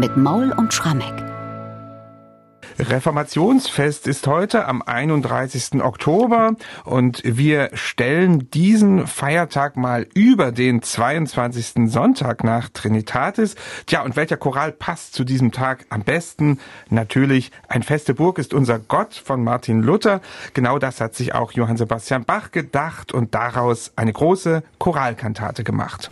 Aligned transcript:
mit 0.00 0.16
Maul 0.16 0.50
und 0.56 0.72
Schrammeck. 0.72 1.12
Reformationsfest 2.78 4.06
ist 4.06 4.26
heute 4.26 4.66
am 4.66 4.80
31. 4.80 5.82
Oktober 5.82 6.54
und 6.84 7.20
wir 7.22 7.68
stellen 7.74 8.50
diesen 8.50 9.06
Feiertag 9.06 9.76
mal 9.76 10.06
über 10.14 10.52
den 10.52 10.80
22. 10.80 11.90
Sonntag 11.92 12.42
nach 12.44 12.70
Trinitatis. 12.70 13.56
Tja, 13.84 14.00
und 14.00 14.16
welcher 14.16 14.38
Choral 14.38 14.72
passt 14.72 15.12
zu 15.12 15.24
diesem 15.24 15.52
Tag 15.52 15.84
am 15.90 16.02
besten? 16.02 16.58
Natürlich, 16.88 17.52
ein 17.68 17.82
feste 17.82 18.14
Burg 18.14 18.38
ist 18.38 18.54
unser 18.54 18.78
Gott 18.78 19.12
von 19.14 19.44
Martin 19.44 19.82
Luther. 19.82 20.22
Genau 20.54 20.78
das 20.78 21.02
hat 21.02 21.14
sich 21.14 21.34
auch 21.34 21.52
Johann 21.52 21.76
Sebastian 21.76 22.24
Bach 22.24 22.52
gedacht 22.52 23.12
und 23.12 23.34
daraus 23.34 23.92
eine 23.96 24.14
große 24.14 24.62
Choralkantate 24.78 25.62
gemacht. 25.62 26.10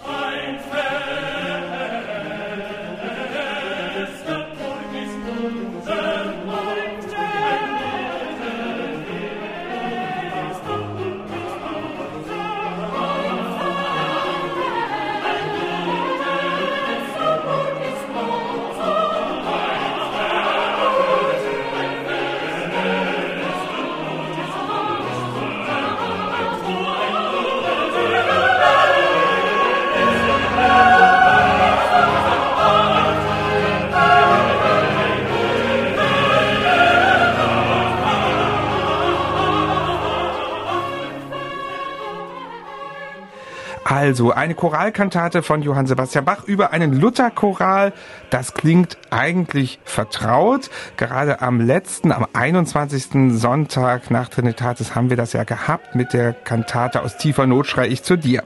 Also 44.09 44.33
eine 44.33 44.55
Choralkantate 44.55 45.43
von 45.43 45.61
Johann 45.61 45.87
Sebastian 45.87 46.25
Bach 46.25 46.45
über 46.45 46.73
einen 46.73 46.99
Lutherchoral. 46.99 47.93
Das 48.31 48.55
klingt 48.55 48.97
eigentlich 49.11 49.81
vertraut. 49.85 50.71
Gerade 50.97 51.43
am 51.43 51.61
letzten, 51.61 52.11
am 52.13 52.27
21. 52.33 53.39
Sonntag 53.39 54.11
nach 54.11 54.31
Trinitatis 54.31 54.95
haben 54.95 55.11
wir 55.11 55.19
das 55.19 55.35
ja 55.35 55.45
gehabt 55.45 55.95
mit 55.95 56.15
der 56.15 56.33
Kantate 56.33 57.03
aus 57.03 57.19
tiefer 57.19 57.47
Not 57.47 57.67
schrei 57.67 57.89
ich 57.89 58.03
zu 58.03 58.17
dir. 58.17 58.45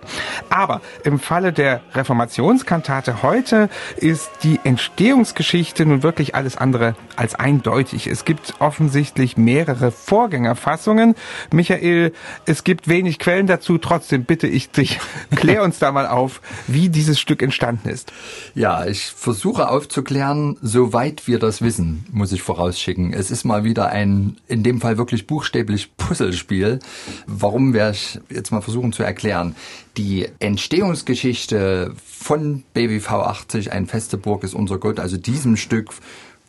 Aber 0.51 0.81
im 1.05 1.21
Falle 1.21 1.53
der 1.53 1.81
Reformationskantate 1.95 3.23
heute 3.23 3.69
ist 3.97 4.31
die 4.43 4.59
Entstehungsgeschichte 4.65 5.87
nun 5.87 6.03
wirklich 6.03 6.35
alles 6.35 6.57
andere 6.57 6.97
als 7.15 7.37
eindeutig. 7.37 8.09
Es 8.09 8.25
gibt 8.25 8.55
offensichtlich 8.59 9.37
mehrere 9.37 9.93
Vorgängerfassungen. 9.93 11.15
Michael, 11.53 12.13
es 12.47 12.65
gibt 12.65 12.89
wenig 12.89 13.21
Quellen 13.21 13.47
dazu. 13.47 13.79
Trotzdem 13.79 14.25
bitte 14.25 14.49
ich 14.49 14.73
dich, 14.73 14.99
Klär 15.37 15.52
uns 15.61 15.79
da 15.79 15.93
mal 15.93 16.07
auf, 16.07 16.41
wie 16.67 16.89
dieses 16.89 17.21
Stück 17.21 17.43
entstanden 17.43 17.89
ist. 17.89 18.13
Ja, 18.55 18.87
ich 18.87 19.07
versuche 19.07 19.69
aufzuklären, 19.69 20.57
soweit 20.63 21.27
wir 21.27 21.39
das 21.39 21.63
wissen, 21.63 22.07
muss 22.11 22.33
ich 22.33 22.43
vorausschicken. 22.43 23.13
Es 23.13 23.31
ist 23.31 23.45
mal 23.45 23.65
wieder 23.65 23.91
ein, 23.91 24.37
in 24.49 24.63
dem 24.63 24.81
Fall 24.81 24.99
wirklich 24.99 25.27
buchstäblich 25.27 25.97
Puzzlespiel. 25.97 26.79
Warum 27.27 27.75
werde 27.75 27.97
ich 27.97 28.21
jetzt 28.31 28.53
mal 28.53 28.61
versuchen 28.63 28.93
zu 28.93 29.03
erklären? 29.03 29.57
Die 29.97 30.29
Entstehungsgeschichte 30.39 31.95
von 32.03 32.63
BWV 32.73 33.11
80, 33.11 33.73
ein 33.73 33.87
feste 33.87 34.17
Burg 34.17 34.45
ist 34.45 34.55
unser 34.55 34.79
Gott, 34.79 34.99
also 34.99 35.17
diesem 35.17 35.57
Stück 35.57 35.91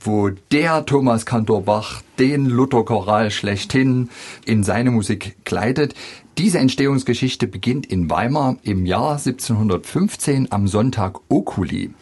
wo 0.06 0.30
der 0.52 0.86
Thomas 0.86 1.26
Kantor 1.26 1.64
Bach 1.64 2.02
den 2.20 2.46
Luther-Choral 2.46 3.32
schlechthin 3.32 4.10
in 4.46 4.64
seine 4.64 4.92
Musik 4.92 5.38
kleidet. 5.46 5.96
Diese 6.38 6.60
Entstehungsgeschichte 6.60 7.48
beginnt 7.48 7.86
in 7.86 8.10
Weimar 8.10 8.58
im 8.64 8.86
Jahr 8.86 9.14
1715 9.14 10.52
am 10.52 10.68
Sonntag 10.68 11.20
Oculi. 11.30 11.94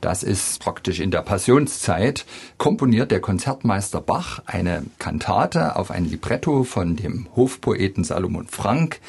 Das 0.00 0.22
ist 0.22 0.60
praktisch 0.60 1.00
in 1.00 1.10
der 1.10 1.22
Passionszeit, 1.22 2.26
komponiert 2.58 3.10
der 3.10 3.20
Konzertmeister 3.20 4.00
Bach 4.00 4.42
eine 4.46 4.84
Kantate 4.98 5.76
auf 5.76 5.90
ein 5.90 6.04
Libretto 6.04 6.64
von 6.64 6.96
dem 6.96 7.28
Hofpoeten 7.34 8.04
Salomon 8.04 8.46
Frank. 8.46 9.00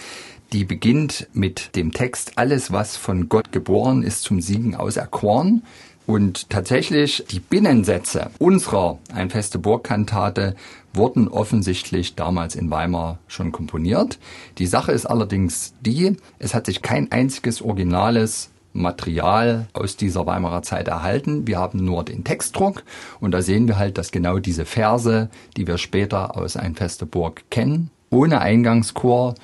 Die 0.53 0.63
beginnt 0.63 1.27
mit 1.33 1.75
dem 1.75 1.91
Text 1.91 2.37
Alles, 2.37 2.71
was 2.71 2.95
von 2.95 3.27
Gott 3.27 3.51
geboren 3.51 4.01
ist, 4.01 4.23
zum 4.23 4.39
Siegen 4.39 4.75
auserkoren. 4.75 5.63
Und 6.07 6.49
tatsächlich 6.49 7.25
die 7.29 7.41
Binnensätze 7.41 8.31
unserer 8.39 8.97
Ein 9.13 9.29
feste 9.29 9.59
Burgkantate 9.59 10.55
wurden 10.93 11.27
offensichtlich 11.27 12.15
damals 12.15 12.55
in 12.55 12.71
Weimar 12.71 13.19
schon 13.27 13.51
komponiert. 13.51 14.17
Die 14.57 14.67
Sache 14.67 14.93
ist 14.93 15.05
allerdings 15.05 15.73
die, 15.81 16.15
es 16.39 16.53
hat 16.53 16.65
sich 16.65 16.81
kein 16.81 17.11
einziges 17.11 17.61
originales 17.61 18.49
Material 18.71 19.67
aus 19.73 19.97
dieser 19.97 20.25
Weimarer 20.25 20.61
Zeit 20.61 20.87
erhalten. 20.87 21.45
Wir 21.45 21.59
haben 21.59 21.83
nur 21.83 22.05
den 22.05 22.23
Textdruck 22.23 22.83
und 23.19 23.31
da 23.31 23.41
sehen 23.41 23.67
wir 23.67 23.77
halt, 23.77 23.97
dass 23.97 24.11
genau 24.11 24.39
diese 24.39 24.63
Verse, 24.63 25.29
die 25.57 25.67
wir 25.67 25.77
später 25.77 26.37
aus 26.37 26.55
Ein 26.55 26.75
feste 26.75 27.05
Burg 27.05 27.43
kennen, 27.49 27.89
ohne 28.09 28.39
Eingangschor 28.39 29.35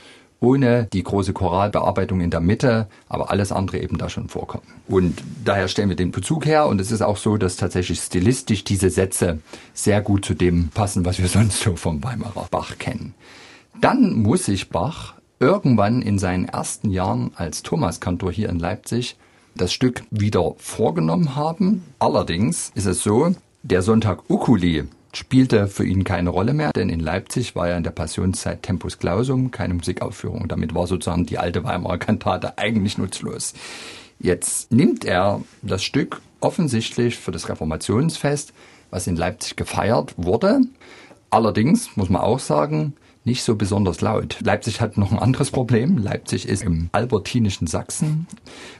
ohne 0.43 0.87
die 0.91 1.03
große 1.03 1.31
Choralbearbeitung 1.31 2.19
in 2.19 2.29
der 2.29 2.41
Mitte, 2.41 2.87
aber 3.07 3.31
alles 3.31 3.53
andere 3.53 3.79
eben 3.79 3.97
da 3.97 4.09
schon 4.09 4.27
vorkommen. 4.27 4.67
Und 4.87 5.23
daher 5.45 5.69
stellen 5.69 5.87
wir 5.87 5.95
den 5.95 6.11
Bezug 6.11 6.45
her 6.45 6.67
und 6.67 6.81
es 6.81 6.91
ist 6.91 7.01
auch 7.01 7.15
so, 7.17 7.37
dass 7.37 7.55
tatsächlich 7.55 7.99
stilistisch 7.99 8.65
diese 8.65 8.89
Sätze 8.89 9.39
sehr 9.73 10.01
gut 10.01 10.25
zu 10.25 10.33
dem 10.33 10.67
passen, 10.67 11.05
was 11.05 11.19
wir 11.19 11.27
sonst 11.29 11.61
so 11.61 11.77
vom 11.77 12.03
Weimarer 12.03 12.47
Bach 12.51 12.77
kennen. 12.77 13.13
Dann 13.79 14.13
muss 14.13 14.45
sich 14.45 14.69
Bach 14.69 15.15
irgendwann 15.39 16.01
in 16.01 16.19
seinen 16.19 16.45
ersten 16.45 16.91
Jahren 16.91 17.31
als 17.35 17.63
Thomaskantor 17.63 18.31
hier 18.31 18.49
in 18.49 18.59
Leipzig 18.59 19.15
das 19.55 19.71
Stück 19.71 20.03
wieder 20.11 20.55
vorgenommen 20.57 21.35
haben. 21.35 21.83
Allerdings 21.99 22.71
ist 22.75 22.85
es 22.85 23.01
so, 23.01 23.33
der 23.61 23.81
Sonntag 23.81 24.29
Ukuli, 24.29 24.85
spielte 25.13 25.67
für 25.67 25.85
ihn 25.85 26.03
keine 26.03 26.29
Rolle 26.29 26.53
mehr, 26.53 26.71
denn 26.73 26.89
in 26.89 26.99
Leipzig 26.99 27.55
war 27.55 27.69
ja 27.69 27.77
in 27.77 27.83
der 27.83 27.91
Passionszeit 27.91 28.63
Tempus 28.63 28.97
Clausum, 28.97 29.51
keine 29.51 29.73
Musikaufführung. 29.73 30.47
Damit 30.47 30.73
war 30.73 30.87
sozusagen 30.87 31.25
die 31.25 31.37
alte 31.37 31.63
Weimarer 31.63 31.97
Kantate 31.97 32.57
eigentlich 32.57 32.97
nutzlos. 32.97 33.53
Jetzt 34.19 34.71
nimmt 34.71 35.05
er 35.05 35.41
das 35.61 35.83
Stück 35.83 36.21
offensichtlich 36.39 37.17
für 37.17 37.31
das 37.31 37.49
Reformationsfest, 37.49 38.53
was 38.89 39.07
in 39.07 39.15
Leipzig 39.15 39.55
gefeiert 39.55 40.13
wurde. 40.17 40.61
Allerdings 41.29 41.95
muss 41.95 42.09
man 42.09 42.21
auch 42.21 42.39
sagen, 42.39 42.93
nicht 43.25 43.43
so 43.43 43.55
besonders 43.55 44.01
laut. 44.01 44.37
Leipzig 44.41 44.81
hat 44.81 44.97
noch 44.97 45.11
ein 45.11 45.19
anderes 45.19 45.51
Problem. 45.51 45.97
Leipzig 45.97 46.47
ist 46.47 46.63
im 46.63 46.89
albertinischen 46.91 47.67
Sachsen, 47.67 48.27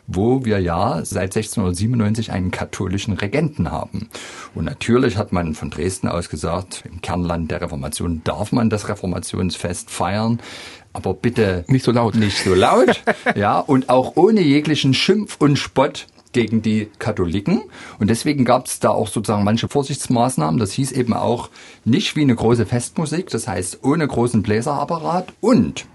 wo 0.08 0.44
wir 0.44 0.60
ja 0.60 1.06
seit 1.06 1.36
1697 1.36 2.32
einen 2.32 2.52
katholischen 2.52 3.14
Regenten 3.14 3.72
haben. 3.72 4.10
Und 4.54 4.66
natürlich 4.66 5.18
hat 5.18 5.32
man 5.32 5.56
von 5.56 5.70
Dresden 5.70 6.08
aus 6.08 6.30
gesagt, 6.30 6.84
im 6.86 7.02
Kernland 7.02 7.52
der 7.52 7.62
Reformation 7.62 8.22
darf 8.24 8.52
man 8.52 8.70
das 8.70 8.90
Reformationsfest 8.90 9.90
feiern 9.90 10.40
aber 10.94 11.16
bitte 11.16 11.66
nicht 11.68 11.84
so 11.84 11.92
laut. 11.92 12.14
Nicht 12.16 12.38
so 12.38 12.54
laut, 12.54 13.02
ja, 13.36 13.60
und 13.60 13.90
auch 13.90 14.16
ohne 14.16 14.42
jeglichen 14.42 14.94
Schimpf 14.94 15.38
und 15.40 15.58
Spott 15.58 16.06
gegen 16.34 16.62
die 16.62 16.90
Katholiken. 17.00 17.64
Und 18.00 18.10
deswegen 18.10 18.44
gab 18.46 18.66
es 18.66 18.80
da 18.80 18.90
auch 18.90 19.08
sozusagen 19.08 19.44
manche 19.44 19.70
Vorsichtsmaßnahmen. 19.70 20.60
Das 20.60 20.74
hieß 20.74 20.92
eben 20.92 21.14
auch 21.14 21.50
nicht 21.86 22.16
wie 22.16 22.22
eine 22.22 22.36
große 22.36 22.66
Festmusik, 22.66 23.30
das 23.30 23.48
heißt 23.48 23.80
ohne 23.84 24.08
großen 24.08 24.44
Bläserapparat 24.44 25.34
und 25.40 25.86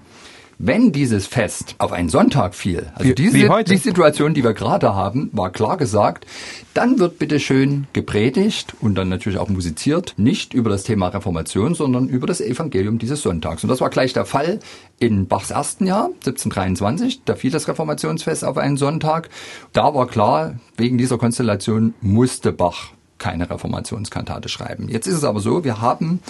wenn 0.59 0.91
dieses 0.91 1.27
Fest 1.29 1.77
auf 1.79 1.93
einen 1.93 2.09
Sonntag 2.09 2.55
fiel, 2.55 2.91
also 2.95 3.09
wie, 3.09 3.15
diese 3.15 3.49
wie 3.49 3.65
die 3.65 3.77
Situation, 3.77 4.35
die 4.35 4.43
wir 4.43 4.55
gerade 4.55 4.95
haben, 4.95 5.31
war 5.33 5.51
klar 5.51 5.77
gesagt, 5.77 6.27
dann 6.75 6.99
wird 6.99 7.21
bitte 7.21 7.39
schön 7.39 7.87
gepredigt 7.93 8.75
und 8.81 8.97
dann 8.97 9.09
natürlich 9.09 9.39
auch 9.39 9.49
musiziert, 9.49 10.15
nicht 10.17 10.55
über 10.55 10.69
das 10.69 10.83
Thema 10.83 11.09
Reformation, 11.09 11.75
sondern 11.75 12.09
über 12.09 12.27
das 12.27 12.41
Evangelium 12.41 12.99
dieses 12.99 13.23
Sonntags. 13.23 13.63
Und 13.63 13.69
das 13.69 13.81
war 13.81 13.91
gleich 13.91 14.13
der 14.13 14.25
Fall 14.25 14.59
in 14.99 15.29
Bachs 15.29 15.51
ersten 15.51 15.87
Jahr, 15.87 16.07
1723. 16.07 17.23
Da 17.25 17.37
fiel 17.37 17.53
das 17.53 17.69
Reformationsfest 17.69 18.45
auf 18.45 18.59
einen 18.59 18.77
Sonntag. 18.77 19.29
Da 19.73 19.95
war 19.95 20.09
klar, 20.09 20.57
wegen 20.77 20.99
dieser 20.99 21.19
Konstellation 21.19 21.95
musste 22.01 22.53
Bach 22.53 22.91
keine 23.19 23.51
Reformationskantate 23.51 24.49
schreiben. 24.49 24.89
Jetzt 24.89 25.07
ist 25.07 25.15
es 25.15 25.25
aber 25.25 25.41
so, 25.41 25.65
wir 25.65 25.81
haben 25.81 26.21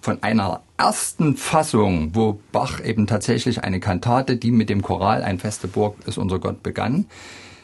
von 0.00 0.22
einer 0.22 0.62
ersten 0.76 1.36
Fassung, 1.36 2.14
wo 2.14 2.40
Bach 2.52 2.82
eben 2.82 3.06
tatsächlich 3.06 3.64
eine 3.64 3.80
Kantate, 3.80 4.36
die 4.36 4.52
mit 4.52 4.70
dem 4.70 4.82
Choral 4.82 5.22
Ein 5.22 5.38
feste 5.38 5.68
Burg 5.68 5.96
ist 6.06 6.18
unser 6.18 6.38
Gott 6.38 6.62
begann, 6.62 7.06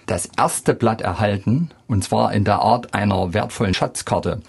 das 0.06 0.28
erste 0.36 0.74
Blatt 0.74 1.00
erhalten, 1.00 1.70
und 1.86 2.04
zwar 2.04 2.32
in 2.32 2.44
der 2.44 2.60
Art 2.60 2.92
einer 2.92 3.32
wertvollen 3.32 3.74
Schatzkarte, 3.74 4.42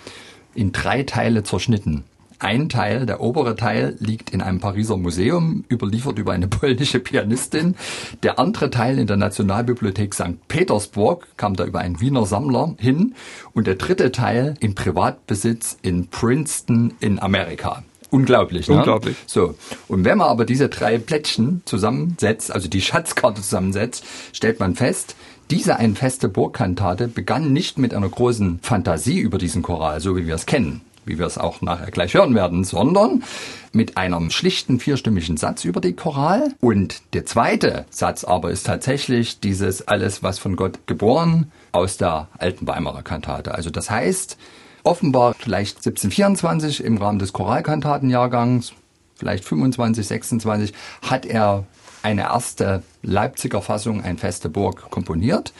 in 0.53 0.71
drei 0.71 1.03
Teile 1.03 1.43
zerschnitten. 1.43 2.03
Ein 2.39 2.69
Teil, 2.69 3.05
der 3.05 3.21
obere 3.21 3.55
Teil, 3.55 3.95
liegt 3.99 4.31
in 4.31 4.41
einem 4.41 4.59
Pariser 4.59 4.97
Museum, 4.97 5.63
überliefert 5.71 6.19
über 6.19 6.33
eine 6.33 6.47
polnische 6.49 6.99
Pianistin. 6.99 7.75
Der 8.23 8.39
andere 8.39 8.69
Teil 8.69 8.99
in 8.99 9.07
der 9.07 9.17
Nationalbibliothek 9.17 10.13
St. 10.13 10.47
Petersburg 10.47 11.27
kam 11.37 11.55
da 11.55 11.65
über 11.65 11.79
einen 11.79 12.01
Wiener 12.01 12.25
Sammler 12.25 12.75
hin. 12.77 13.15
Und 13.53 13.67
der 13.67 13.75
dritte 13.75 14.11
Teil 14.11 14.55
in 14.59 14.75
Privatbesitz 14.75 15.77
in 15.81 16.07
Princeton 16.07 16.93
in 16.99 17.19
Amerika. 17.19 17.83
Unglaublich, 18.11 18.69
ne? 18.69 18.77
Unglaublich. 18.77 19.17
So. 19.25 19.55
Und 19.87 20.05
wenn 20.05 20.17
man 20.17 20.29
aber 20.29 20.45
diese 20.45 20.69
drei 20.69 20.97
Plättchen 20.97 21.61
zusammensetzt, 21.65 22.51
also 22.51 22.69
die 22.69 22.81
Schatzkarte 22.81 23.41
zusammensetzt, 23.41 24.05
stellt 24.31 24.59
man 24.59 24.75
fest, 24.75 25.15
diese 25.51 25.77
ein 25.77 25.95
feste 25.95 26.27
Burgkantate 26.27 27.07
begann 27.07 27.53
nicht 27.53 27.77
mit 27.77 27.93
einer 27.93 28.09
großen 28.09 28.59
Fantasie 28.61 29.19
über 29.19 29.37
diesen 29.37 29.61
Choral, 29.61 29.99
so 30.01 30.15
wie 30.15 30.25
wir 30.25 30.35
es 30.35 30.45
kennen, 30.45 30.81
wie 31.05 31.19
wir 31.19 31.25
es 31.25 31.37
auch 31.37 31.61
nachher 31.61 31.91
gleich 31.91 32.13
hören 32.13 32.35
werden, 32.35 32.63
sondern 32.63 33.23
mit 33.71 33.97
einem 33.97 34.31
schlichten 34.31 34.79
vierstimmigen 34.79 35.37
Satz 35.37 35.65
über 35.65 35.81
die 35.81 35.93
Choral. 35.93 36.53
Und 36.61 37.01
der 37.13 37.25
zweite 37.25 37.85
Satz 37.89 38.23
aber 38.23 38.51
ist 38.51 38.65
tatsächlich 38.65 39.39
dieses 39.39 39.87
alles, 39.87 40.23
was 40.23 40.39
von 40.39 40.55
Gott 40.55 40.87
geboren, 40.87 41.51
aus 41.71 41.97
der 41.97 42.27
alten 42.37 42.67
Weimarer 42.67 43.03
Kantate. 43.03 43.53
Also 43.53 43.69
das 43.69 43.89
heißt, 43.89 44.37
offenbar 44.83 45.35
vielleicht 45.37 45.77
1724 45.77 46.83
im 46.83 46.97
Rahmen 46.97 47.19
des 47.19 47.33
Choralkantatenjahrgangs, 47.33 48.73
vielleicht 49.15 49.45
25, 49.45 50.07
26, 50.07 50.73
hat 51.01 51.25
er 51.25 51.65
eine 52.03 52.23
erste 52.23 52.83
Leipziger 53.01 53.61
Fassung, 53.61 54.03
ein 54.03 54.17
feste 54.17 54.47
Burg, 54.47 54.89
komponiert. 54.91 55.53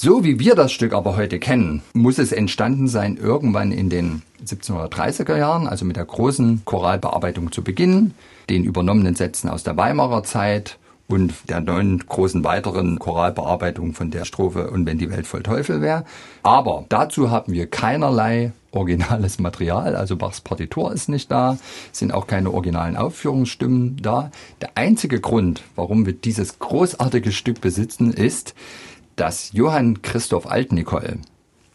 So 0.00 0.22
wie 0.22 0.38
wir 0.38 0.54
das 0.54 0.70
Stück 0.70 0.92
aber 0.92 1.16
heute 1.16 1.40
kennen, 1.40 1.82
muss 1.92 2.18
es 2.18 2.30
entstanden 2.30 2.86
sein 2.86 3.16
irgendwann 3.16 3.72
in 3.72 3.90
den 3.90 4.22
1730er 4.46 5.36
Jahren, 5.36 5.66
also 5.66 5.84
mit 5.84 5.96
der 5.96 6.04
großen 6.04 6.62
Choralbearbeitung 6.64 7.50
zu 7.50 7.64
Beginn, 7.64 8.14
den 8.48 8.62
übernommenen 8.62 9.16
Sätzen 9.16 9.48
aus 9.48 9.64
der 9.64 9.76
Weimarer 9.76 10.22
Zeit 10.22 10.78
und 11.08 11.34
der 11.48 11.58
neuen 11.60 11.98
großen 11.98 12.44
weiteren 12.44 13.00
Choralbearbeitung 13.00 13.92
von 13.92 14.12
der 14.12 14.24
Strophe 14.24 14.70
Und 14.70 14.86
wenn 14.86 14.98
die 14.98 15.10
Welt 15.10 15.26
voll 15.26 15.42
Teufel 15.42 15.80
wäre. 15.80 16.04
Aber 16.44 16.84
dazu 16.88 17.32
haben 17.32 17.52
wir 17.52 17.66
keinerlei 17.66 18.52
originales 18.70 19.40
Material, 19.40 19.96
also 19.96 20.16
Bachs 20.16 20.40
Partitur 20.42 20.92
ist 20.92 21.08
nicht 21.08 21.28
da, 21.30 21.58
sind 21.90 22.12
auch 22.12 22.28
keine 22.28 22.52
originalen 22.52 22.96
Aufführungsstimmen 22.96 23.96
da. 24.00 24.30
Der 24.60 24.70
einzige 24.76 25.20
Grund, 25.20 25.62
warum 25.74 26.06
wir 26.06 26.12
dieses 26.12 26.60
großartige 26.60 27.32
Stück 27.32 27.60
besitzen, 27.60 28.12
ist, 28.12 28.54
dass 29.18 29.52
Johann 29.52 30.02
Christoph 30.02 30.46
Altnicol 30.46 31.18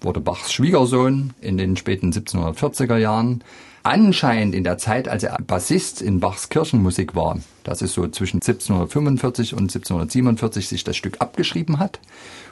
wurde 0.01 0.19
Bachs 0.19 0.51
Schwiegersohn 0.51 1.33
in 1.41 1.57
den 1.57 1.77
späten 1.77 2.11
1740er 2.11 2.97
Jahren, 2.97 3.43
anscheinend 3.83 4.55
in 4.55 4.63
der 4.63 4.77
Zeit, 4.77 5.07
als 5.07 5.23
er 5.23 5.37
Bassist 5.41 6.01
in 6.01 6.19
Bachs 6.19 6.49
Kirchenmusik 6.49 7.15
war, 7.15 7.39
das 7.63 7.81
ist 7.81 7.93
so 7.93 8.07
zwischen 8.07 8.37
1745 8.37 9.53
und 9.53 9.63
1747 9.63 10.67
sich 10.67 10.83
das 10.83 10.97
Stück 10.97 11.21
abgeschrieben 11.21 11.79
hat. 11.79 11.99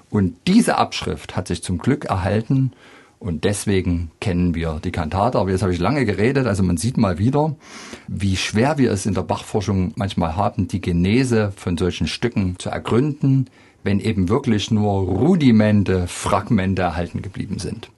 Und 0.10 0.36
diese 0.48 0.78
Abschrift 0.78 1.36
hat 1.36 1.48
sich 1.48 1.64
zum 1.64 1.78
Glück 1.78 2.06
erhalten 2.06 2.74
und 3.20 3.44
deswegen 3.44 4.12
kennen 4.20 4.56
wir 4.56 4.82
die 4.84 4.92
Kantate. 4.92 5.38
Aber 5.38 5.52
jetzt 5.52 5.62
habe 5.62 5.74
ich 5.74 5.80
lange 5.80 6.06
geredet. 6.06 6.48
Also 6.48 6.64
man 6.64 6.78
sieht 6.78 6.98
mal 6.98 7.18
wieder, 7.18 7.56
wie 8.08 8.36
schwer 8.36 8.78
wir 8.78 8.92
es 8.92 9.06
in 9.06 9.14
der 9.14 9.22
Bachforschung 9.22 9.94
manchmal 9.96 10.36
haben, 10.36 10.68
die 10.68 10.82
Genese 10.82 11.54
von 11.56 11.78
solchen 11.78 12.08
Stücken 12.08 12.56
zu 12.58 12.70
ergründen, 12.70 13.48
wenn 13.84 14.00
eben 14.00 14.30
wirklich 14.30 14.72
nur 14.72 15.04
Rudimente, 15.04 16.08
Fragmente 16.08 16.82
erhalten 16.82 17.22
geblieben 17.22 17.60
sind. 17.60 17.90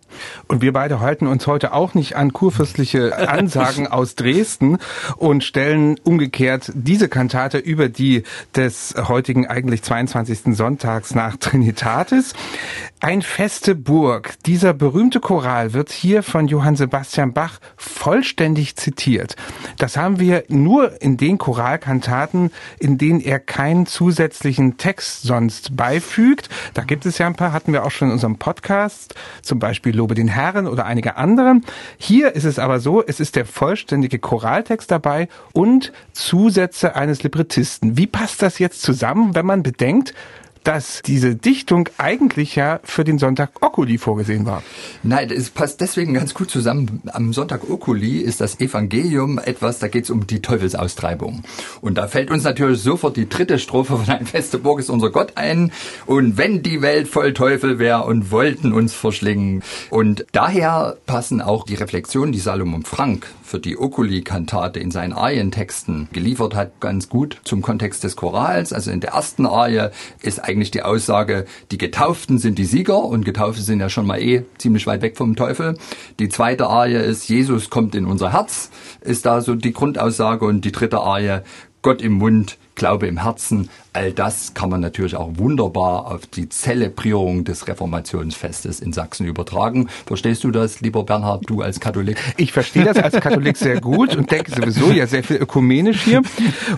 Und 0.48 0.62
wir 0.62 0.74
beide 0.74 1.00
halten 1.00 1.27
uns 1.27 1.48
heute 1.48 1.74
auch 1.74 1.94
nicht 1.94 2.15
an 2.15 2.33
kurfürstliche 2.33 3.30
Ansagen 3.30 3.88
aus 3.92 4.15
Dresden 4.15 4.77
und 5.18 5.44
stellen 5.44 5.95
umgekehrt 6.04 6.71
diese 6.75 7.10
Kantate 7.10 7.57
über 7.57 7.89
die 7.89 8.24
des 8.56 8.95
heutigen 9.07 9.48
eigentlich 9.48 9.83
22. 9.83 10.56
Sonntags 10.56 11.15
nach 11.15 11.38
Trinitatis. 11.38 12.33
Ein 13.00 13.21
feste 13.21 13.75
Burg. 13.75 14.36
Dieser 14.45 14.74
berühmte 14.74 15.19
Choral 15.19 15.74
wird 15.74 15.92
hier 15.92 16.24
von 16.24 16.48
Johann 16.48 16.77
Sebastian 16.77 17.33
Bach 17.33 17.60
vollständig 17.75 18.77
zitiert. 18.77 19.36
Das 19.77 19.98
haben 19.98 20.19
wir 20.19 20.45
nur 20.48 21.01
in 21.01 21.18
den 21.18 21.38
Choralkantaten, 21.38 22.51
in 22.80 22.98
denen 22.98 23.19
er 23.19 23.39
keinen 23.39 23.86
zusätzlichen 23.86 24.77
Text 24.77 25.24
sonst 25.24 25.75
beifügt. 25.75 26.48
Da 26.74 26.83
gibt 26.83 27.06
es 27.06 27.18
ja 27.18 27.27
ein 27.27 27.36
paar, 27.36 27.51
hatten 27.51 27.74
wir 27.74 27.83
auch 27.86 27.92
schon 27.92 28.07
in 28.07 28.13
unserem 28.13 28.38
Podcast, 28.38 29.15
zum 29.42 29.60
Beispiel 29.60 29.94
Lobe 30.03 30.15
den 30.15 30.27
Herren 30.27 30.67
oder 30.67 30.85
einige 30.85 31.15
andere. 31.15 31.61
Hier 31.97 32.35
ist 32.35 32.44
es 32.44 32.59
aber 32.59 32.81
so, 32.81 33.01
es 33.01 33.21
ist 33.21 33.38
der 33.38 33.45
vollständige 33.45 34.19
Choraltext 34.19 34.91
dabei 34.91 35.29
und 35.53 35.94
Zusätze 36.11 36.97
eines 36.97 37.23
Librettisten. 37.23 37.95
Wie 37.95 38.05
passt 38.05 38.41
das 38.41 38.59
jetzt 38.59 38.81
zusammen, 38.81 39.33
wenn 39.33 39.45
man 39.45 39.63
bedenkt, 39.63 40.13
dass 40.63 41.01
diese 41.04 41.36
Dichtung 41.36 41.89
eigentlich 41.98 42.56
ja 42.56 42.80
für 42.83 43.04
den 43.04 43.19
Sonntag 43.19 43.62
Oculi 43.62 43.98
vorgesehen 43.98 44.45
war. 44.45 44.63
Nein, 45.04 45.30
es 45.31 45.50
passt 45.50 45.81
deswegen 45.81 46.13
ganz 46.13 46.33
gut 46.33 46.50
zusammen. 46.50 47.01
Am 47.12 47.33
Sonntag 47.33 47.69
Oculi 47.69 48.18
ist 48.19 48.42
das 48.42 48.60
Evangelium 48.60 49.39
etwas, 49.39 49.80
da 49.80 49.88
geht 49.88 50.06
es 50.06 50.10
um 50.10 50.27
die 50.27 50.42
Teufelsaustreibung. 50.42 51.44
Und 51.81 51.98
da 51.98 52.07
fällt 52.07 52.31
uns 52.31 52.44
natürlich 52.44 52.81
sofort 52.81 53.18
die 53.18 53.30
dritte 53.30 53.60
Strophe 53.60 53.98
von 53.98 54.10
Ein 54.10 54.25
feste 54.25 54.60
Burg 54.60 54.80
ist 54.80 54.89
unser 54.89 55.12
Gott 55.12 55.33
ein. 55.36 55.71
Und 56.06 56.38
wenn 56.38 56.63
die 56.63 56.81
Welt 56.81 57.07
voll 57.07 57.33
Teufel 57.33 57.80
wäre 57.80 58.04
und 58.04 58.31
wollten 58.31 58.74
uns 58.74 58.94
verschlingen. 58.94 59.63
Und 59.89 60.25
daher 60.31 60.98
passen 61.06 61.42
auch 61.42 61.65
die 61.65 61.75
Reflexionen, 61.75 62.31
die 62.31 62.39
Salomon 62.39 62.83
Frank 62.83 63.27
für 63.44 63.60
die 63.60 63.77
Oculi-Kantate 63.77 64.80
in 64.80 64.89
seinen 64.89 65.13
Arientexten 65.13 66.10
geliefert 66.12 66.56
hat, 66.56 66.80
ganz 66.80 67.07
gut 67.10 67.39
zum 67.44 67.62
Kontext 67.62 68.04
des 68.04 68.15
Chorals. 68.15 68.74
Also 68.74 68.89
in 68.89 69.00
der 69.00 69.12
ersten 69.12 69.45
Arie 69.45 69.89
ist 70.21 70.44
eigentlich 70.53 70.71
die 70.71 70.83
Aussage, 70.83 71.45
die 71.71 71.77
Getauften 71.77 72.38
sind 72.38 72.59
die 72.59 72.65
Sieger 72.65 73.03
und 73.03 73.25
Getaufte 73.25 73.61
sind 73.61 73.79
ja 73.79 73.89
schon 73.89 74.05
mal 74.05 74.21
eh 74.21 74.45
ziemlich 74.59 74.85
weit 74.85 75.01
weg 75.01 75.17
vom 75.17 75.35
Teufel. 75.35 75.77
Die 76.19 76.29
zweite 76.29 76.67
Arie 76.67 76.95
ist, 76.95 77.27
Jesus 77.27 77.69
kommt 77.69 77.95
in 77.95 78.05
unser 78.05 78.31
Herz, 78.31 78.69
ist 79.01 79.25
da 79.25 79.41
so 79.41 79.55
die 79.55 79.73
Grundaussage 79.73 80.45
und 80.45 80.63
die 80.63 80.71
dritte 80.71 81.00
Arie, 81.00 81.39
Gott 81.81 82.01
im 82.01 82.13
Mund, 82.13 82.57
Glaube 82.75 83.07
im 83.07 83.21
Herzen, 83.23 83.69
all 83.93 84.11
das 84.11 84.53
kann 84.55 84.69
man 84.69 84.81
natürlich 84.81 85.15
auch 85.15 85.29
wunderbar 85.35 86.07
auf 86.07 86.25
die 86.25 86.49
Zelebrierung 86.49 87.43
des 87.43 87.67
Reformationsfestes 87.67 88.79
in 88.79 88.91
Sachsen 88.91 89.25
übertragen. 89.25 89.87
Verstehst 90.07 90.43
du 90.43 90.51
das, 90.51 90.81
lieber 90.81 91.03
Bernhard, 91.03 91.43
du 91.47 91.61
als 91.61 91.79
Katholik? 91.79 92.17
Ich 92.37 92.51
verstehe 92.51 92.83
das 92.83 92.97
als 92.97 93.19
Katholik 93.21 93.55
sehr 93.55 93.79
gut 93.79 94.15
und 94.15 94.31
denke 94.31 94.51
sowieso 94.51 94.91
ja 94.91 95.05
sehr 95.05 95.23
viel 95.23 95.37
ökumenisch 95.37 96.01
hier 96.01 96.23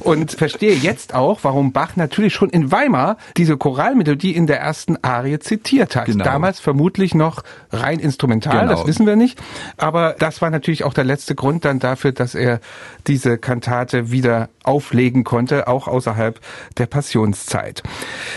und 0.02 0.32
verstehe 0.32 0.76
jetzt 0.76 1.14
auch, 1.14 1.40
warum 1.44 1.72
Bach 1.72 1.96
natürlich 1.96 2.34
schon 2.34 2.50
in 2.50 2.72
Weimar 2.72 3.18
diese 3.38 3.58
Choralmelodie 3.58 4.32
in 4.32 4.46
der 4.46 4.60
ersten 4.60 4.98
Arie 5.02 5.40
zitiert 5.40 5.96
hat. 5.96 6.06
Genau. 6.06 6.24
Damals 6.24 6.60
vermutlich 6.60 7.16
noch 7.16 7.44
rein 7.72 8.00
instrumental, 8.00 8.62
genau. 8.62 8.72
das 8.72 8.88
wissen 8.88 9.06
wir 9.06 9.16
nicht, 9.16 9.42
aber 9.78 10.16
das 10.20 10.42
war 10.42 10.50
natürlich 10.50 10.84
auch 10.84 10.94
der 10.94 11.06
letzte 11.06 11.34
Grund 11.34 11.64
dann 11.64 11.80
dafür, 11.80 12.12
dass 12.12 12.36
er 12.36 12.60
diese 13.08 13.38
Kantate 13.38 14.12
wieder 14.12 14.50
auflegen 14.64 15.24
konnte, 15.24 15.68
auch 15.68 15.88
außerhalb 15.88 16.40
der 16.78 16.88
Passionszeit. 17.06 17.84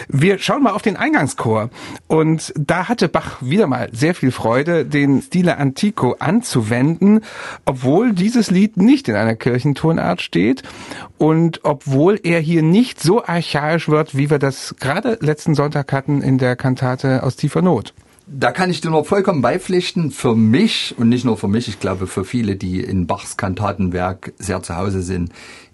Wir 0.09 0.39
schauen 0.39 0.63
mal 0.63 0.73
auf 0.73 0.83
den 0.83 0.97
Eingangschor 0.97 1.71
und 2.07 2.53
da 2.59 2.87
hatte 2.87 3.09
Bach 3.09 3.39
wieder 3.41 3.67
mal 3.67 3.89
sehr 3.93 4.15
viel 4.15 4.31
Freude, 4.31 4.85
den 4.85 5.23
Stile 5.23 5.57
Antico 5.57 6.17
anzuwenden, 6.19 7.21
obwohl 7.65 8.13
dieses 8.13 8.51
Lied 8.51 8.77
nicht 8.77 9.09
in 9.09 9.15
einer 9.15 9.37
Kirchentonart 9.37 10.21
steht 10.21 10.65
und 11.17 11.61
obwohl 11.63 12.21
er 12.23 12.41
hier 12.41 12.63
nicht 12.63 13.01
so 13.01 13.25
archaisch 13.25 13.89
wird, 13.89 14.15
wie 14.15 14.29
wir 14.29 14.39
das 14.39 14.75
gerade 14.79 15.17
letzten 15.23 15.55
Sonntag 15.55 15.91
hatten 15.91 16.21
in 16.21 16.37
der 16.37 16.55
Kantate 16.55 17.23
aus 17.23 17.37
tiefer 17.37 17.63
Not. 17.63 17.95
Da 18.31 18.53
kann 18.53 18.71
ich 18.71 18.83
dir 18.83 18.91
nur 18.91 19.07
vollkommen 19.07 19.41
beipflichten. 19.41 20.11
Für 20.11 20.35
mich 20.35 20.95
und 20.99 21.09
nicht 21.09 21.25
nur 21.25 21.39
für 21.39 21.49
mich, 21.49 21.67
ich 21.67 21.81
glaube 21.81 22.07
für 22.07 22.27
viele, 22.27 22.57
die 22.57 22.81
in 22.81 23.07
Bachs 23.07 23.39
Kantatenwerk 23.39 24.35
sehr 24.37 24.63
zu 24.63 24.77
Hause 24.77 25.01
sind, 25.01 25.33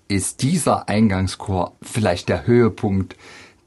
ist 0.08 0.42
dieser 0.42 0.88
Eingangschor 0.88 1.72
vielleicht 1.82 2.28
der 2.28 2.46
Höhepunkt 2.46 3.16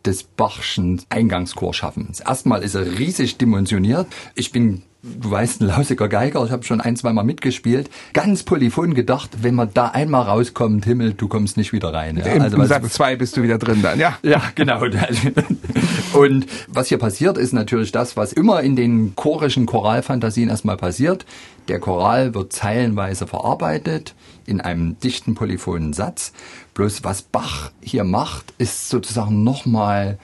des 0.06 0.24
Bachschen 0.24 1.02
Eingangchorschaffens. 1.10 2.22
Erstmal 2.22 2.64
ist 2.64 2.76
er 2.76 2.86
riesig 2.98 3.38
dimensioniert. 3.38 4.08
Ich 4.36 4.52
bin 4.52 4.84
du 5.04 5.32
weißt, 5.32 5.62
ein 5.62 5.68
lausiger 5.68 6.08
Geiger, 6.08 6.44
ich 6.46 6.52
habe 6.52 6.64
schon 6.64 6.82
ein, 6.82 6.96
zwei 6.96 7.14
Mal 7.14 7.24
mitgespielt, 7.24 7.90
ganz 8.14 8.44
polyphon 8.44 8.94
gedacht, 8.94 9.30
wenn 9.42 9.56
man 9.56 9.70
da 9.74 9.88
einmal 9.88 10.24
rauskommt, 10.24 10.86
Himmel, 10.86 11.14
du 11.14 11.28
kommst 11.28 11.58
nicht 11.58 11.74
wieder 11.74 11.94
rein. 11.94 12.18
Ja? 12.18 12.26
Im 12.26 12.42
also, 12.42 12.64
Satz 12.66 12.94
zwei 12.94 13.16
bist 13.16 13.38
du 13.38 13.44
wieder 13.44 13.58
drin 13.58 13.82
dann, 13.82 14.00
ja. 14.00 14.18
Ja, 14.24 14.42
genau. 14.56 14.82
Und 16.14 16.48
was 16.68 16.88
hier 16.88 16.98
passiert, 16.98 17.38
ist 17.38 17.54
natürlich 17.54 17.92
das, 17.92 18.18
was 18.18 18.34
immer 18.34 18.62
in 18.62 18.76
den 18.76 19.16
chorischen 19.16 19.66
Choralfantasien 19.66 20.50
erstmal 20.50 20.78
passiert. 20.78 21.26
Der 21.68 21.80
Choral 21.80 22.34
wird 22.34 22.54
zeilenweise 22.54 23.28
verarbeitet 23.28 24.16
in 24.48 24.62
einem 24.62 25.00
dichten 25.00 25.36
polyphonen 25.36 25.94
Satz. 25.94 26.34
Bloß 26.74 27.04
was 27.04 27.22
Bach 27.22 27.72
hier 27.82 28.04
macht, 28.04 28.54
ist 28.58 28.90
sozusagen 28.90 29.44
nochmal 29.44 30.18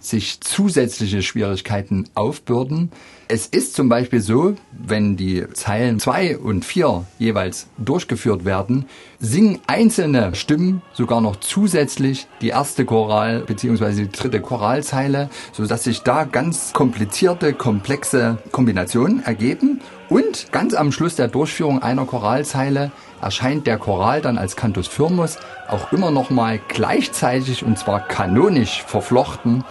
sich 0.00 0.40
zusätzliche 0.40 1.22
Schwierigkeiten 1.22 2.08
aufbürden. 2.14 2.90
Es 3.28 3.46
ist 3.46 3.74
zum 3.74 3.88
Beispiel 3.88 4.20
so, 4.20 4.54
wenn 4.72 5.16
die 5.16 5.44
Zeilen 5.52 6.00
zwei 6.00 6.36
und 6.36 6.64
vier 6.64 7.04
jeweils 7.18 7.68
durchgeführt 7.78 8.44
werden, 8.44 8.86
singen 9.20 9.60
einzelne 9.66 10.34
Stimmen 10.34 10.82
sogar 10.94 11.20
noch 11.20 11.36
zusätzlich 11.36 12.26
die 12.40 12.48
erste 12.48 12.84
Choral 12.84 13.40
bzw. 13.40 13.92
die 13.92 14.10
dritte 14.10 14.40
Choralzeile, 14.40 15.28
so 15.52 15.66
dass 15.66 15.84
sich 15.84 16.00
da 16.00 16.24
ganz 16.24 16.72
komplizierte, 16.72 17.52
komplexe 17.52 18.38
Kombinationen 18.50 19.22
ergeben. 19.22 19.80
Und 20.08 20.50
ganz 20.50 20.74
am 20.74 20.90
Schluss 20.90 21.14
der 21.14 21.28
Durchführung 21.28 21.82
einer 21.82 22.04
Choralzeile 22.04 22.90
erscheint 23.20 23.66
der 23.66 23.78
Choral 23.78 24.20
dann 24.20 24.38
als 24.38 24.56
Cantus 24.56 24.88
Firmus 24.88 25.38
auch 25.68 25.92
immer 25.92 26.10
noch 26.10 26.30
mal 26.30 26.60
gleichzeitig 26.68 27.64
und 27.64 27.78
zwar 27.78 28.00
kanonisch 28.00 28.82
verflochten 28.86 29.64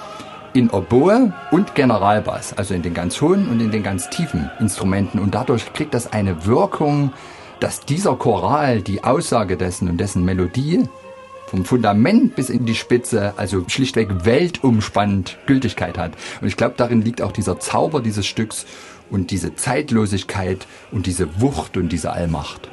in 0.54 0.70
Oboe 0.70 1.32
und 1.52 1.76
Generalbass, 1.76 2.54
also 2.54 2.74
in 2.74 2.82
den 2.82 2.94
ganz 2.94 3.22
hohen 3.22 3.48
und 3.50 3.60
in 3.60 3.72
den 3.72 3.84
ganz 3.84 4.10
tiefen 4.10 4.50
Instrumenten. 4.60 5.20
Und 5.20 5.36
dadurch 5.36 5.74
kriegt 5.74 5.94
das 5.94 6.12
eine 6.12 6.46
Wirkung, 6.46 7.14
dass 7.60 7.82
dieser 7.82 8.16
Choral 8.16 8.82
die 8.82 9.04
Aussage 9.04 9.58
dessen 9.58 9.90
und 9.90 9.98
dessen 9.98 10.24
Melodie 10.24 10.88
vom 11.48 11.66
Fundament 11.66 12.36
bis 12.36 12.50
in 12.50 12.66
die 12.66 12.76
Spitze, 12.76 13.34
also 13.38 13.66
schlichtweg 13.68 14.26
weltumspannend 14.26 15.38
Gültigkeit 15.48 15.98
hat. 15.98 16.12
Und 16.42 16.48
ich 16.48 16.58
glaube, 16.58 16.76
darin 16.78 17.02
liegt 17.02 17.22
auch 17.22 17.32
dieser 17.32 17.60
Zauber 17.60 18.02
dieses 18.02 18.28
Stücks 18.28 18.66
und 19.10 19.32
diese 19.32 19.56
Zeitlosigkeit 19.56 20.68
und 20.92 21.08
diese 21.08 21.42
Wucht 21.42 21.76
und 21.76 21.90
diese 21.90 22.12
Allmacht. 22.12 22.70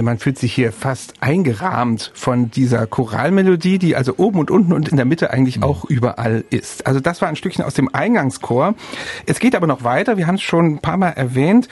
Finde, 0.00 0.10
man 0.10 0.18
fühlt 0.18 0.38
sich 0.38 0.54
hier 0.54 0.72
fast 0.72 1.14
eingerahmt 1.20 2.10
von 2.14 2.50
dieser 2.50 2.86
Choralmelodie, 2.86 3.78
die 3.78 3.96
also 3.96 4.14
oben 4.16 4.38
und 4.38 4.50
unten 4.50 4.72
und 4.72 4.88
in 4.88 4.96
der 4.96 5.04
Mitte 5.04 5.30
eigentlich 5.30 5.58
mhm. 5.58 5.64
auch 5.64 5.84
überall 5.84 6.44
ist. 6.50 6.86
Also 6.86 7.00
das 7.00 7.20
war 7.20 7.28
ein 7.28 7.36
Stückchen 7.36 7.64
aus 7.64 7.74
dem 7.74 7.94
Eingangschor. 7.94 8.74
Es 9.26 9.40
geht 9.40 9.54
aber 9.54 9.66
noch 9.66 9.84
weiter. 9.84 10.16
Wir 10.16 10.26
haben 10.26 10.36
es 10.36 10.42
schon 10.42 10.74
ein 10.74 10.78
paar 10.78 10.96
Mal 10.96 11.10
erwähnt. 11.10 11.68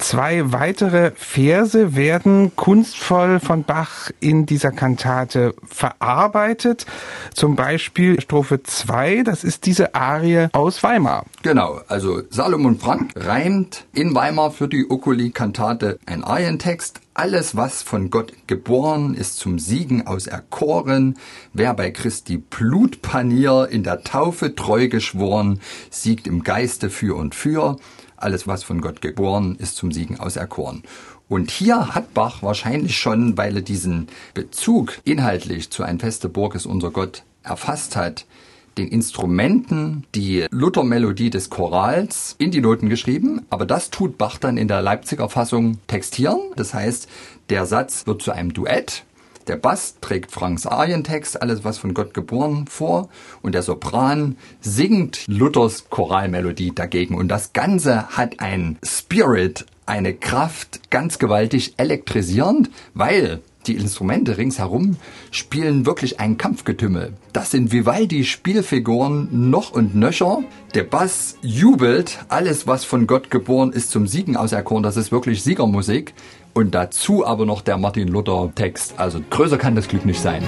Zwei 0.00 0.50
weitere 0.50 1.12
Verse 1.14 1.94
werden 1.94 2.56
kunstvoll 2.56 3.38
von 3.38 3.64
Bach 3.64 4.10
in 4.18 4.46
dieser 4.46 4.72
Kantate 4.72 5.54
verarbeitet. 5.62 6.86
Zum 7.34 7.54
Beispiel 7.54 8.18
Strophe 8.18 8.62
2, 8.62 9.22
das 9.24 9.44
ist 9.44 9.66
diese 9.66 9.94
Arie 9.94 10.48
aus 10.52 10.82
Weimar. 10.82 11.26
Genau, 11.42 11.82
also 11.86 12.22
Salomon 12.30 12.78
Frank 12.78 13.12
reimt 13.14 13.84
in 13.92 14.14
Weimar 14.14 14.50
für 14.50 14.68
die 14.68 14.90
Oculi-Kantate 14.90 15.98
ein 16.06 16.24
Arientext 16.24 17.02
alles, 17.20 17.54
was 17.54 17.82
von 17.82 18.08
Gott 18.08 18.32
geboren, 18.46 19.14
ist 19.14 19.36
zum 19.36 19.58
Siegen 19.58 20.06
auserkoren. 20.06 21.18
Wer 21.52 21.74
bei 21.74 21.90
Christi 21.90 22.38
Blutpanier 22.38 23.68
in 23.70 23.82
der 23.82 24.02
Taufe 24.02 24.54
treu 24.54 24.88
geschworen, 24.88 25.60
siegt 25.90 26.26
im 26.26 26.44
Geiste 26.44 26.88
für 26.88 27.16
und 27.16 27.34
für. 27.34 27.76
Alles, 28.20 28.46
was 28.46 28.62
von 28.62 28.80
Gott 28.80 29.00
geboren, 29.00 29.56
ist 29.58 29.76
zum 29.76 29.92
Siegen 29.92 30.20
auserkoren. 30.20 30.82
Und 31.28 31.50
hier 31.50 31.94
hat 31.94 32.12
Bach 32.12 32.42
wahrscheinlich 32.42 32.98
schon, 32.98 33.36
weil 33.36 33.56
er 33.56 33.62
diesen 33.62 34.08
Bezug 34.34 34.98
inhaltlich 35.04 35.70
zu 35.70 35.82
ein 35.82 35.98
feste 35.98 36.28
Burg 36.28 36.54
ist 36.54 36.66
unser 36.66 36.90
Gott 36.90 37.22
erfasst 37.42 37.96
hat, 37.96 38.26
den 38.78 38.88
Instrumenten 38.88 40.04
die 40.14 40.46
Luther-Melodie 40.50 41.30
des 41.30 41.50
Chorals 41.50 42.34
in 42.38 42.50
die 42.50 42.60
Noten 42.60 42.88
geschrieben, 42.88 43.46
aber 43.50 43.66
das 43.66 43.90
tut 43.90 44.18
Bach 44.18 44.38
dann 44.38 44.56
in 44.56 44.68
der 44.68 44.82
Leipziger 44.82 45.28
Fassung 45.28 45.78
textieren. 45.86 46.38
Das 46.56 46.74
heißt, 46.74 47.08
der 47.48 47.66
Satz 47.66 48.06
wird 48.06 48.22
zu 48.22 48.32
einem 48.32 48.52
Duett. 48.52 49.04
Der 49.50 49.56
Bass 49.56 49.96
trägt 50.00 50.30
Franks 50.30 50.64
Arientext, 50.64 51.42
alles 51.42 51.64
was 51.64 51.76
von 51.76 51.92
Gott 51.92 52.14
geboren, 52.14 52.66
vor 52.68 53.08
und 53.42 53.52
der 53.52 53.62
Sopran 53.62 54.36
singt 54.60 55.26
Luthers 55.26 55.90
Choralmelodie 55.90 56.72
dagegen. 56.72 57.16
Und 57.16 57.26
das 57.26 57.52
Ganze 57.52 58.10
hat 58.10 58.38
ein 58.38 58.78
Spirit, 58.84 59.66
eine 59.86 60.14
Kraft, 60.14 60.88
ganz 60.90 61.18
gewaltig 61.18 61.74
elektrisierend, 61.78 62.70
weil 62.94 63.40
die 63.66 63.74
Instrumente 63.74 64.38
ringsherum 64.38 64.96
spielen 65.30 65.84
wirklich 65.84 66.18
ein 66.18 66.38
Kampfgetümmel. 66.38 67.12
Das 67.32 67.50
sind 67.50 67.72
Vivaldi 67.72 68.24
Spielfiguren 68.24 69.50
noch 69.50 69.72
und 69.72 69.94
nöcher. 69.94 70.42
Der 70.74 70.84
Bass 70.84 71.36
jubelt. 71.42 72.20
Alles, 72.28 72.66
was 72.66 72.84
von 72.84 73.06
Gott 73.06 73.30
geboren 73.30 73.72
ist, 73.72 73.90
zum 73.90 74.06
Siegen 74.06 74.36
auserkoren. 74.36 74.82
Das 74.82 74.96
ist 74.96 75.12
wirklich 75.12 75.42
Siegermusik. 75.42 76.14
Und 76.52 76.74
dazu 76.74 77.26
aber 77.26 77.46
noch 77.46 77.62
der 77.62 77.76
Martin 77.76 78.08
Luther 78.08 78.50
Text. 78.54 78.94
Also 78.98 79.20
größer 79.30 79.58
kann 79.58 79.74
das 79.74 79.88
Glück 79.88 80.04
nicht 80.04 80.20
sein. 80.20 80.42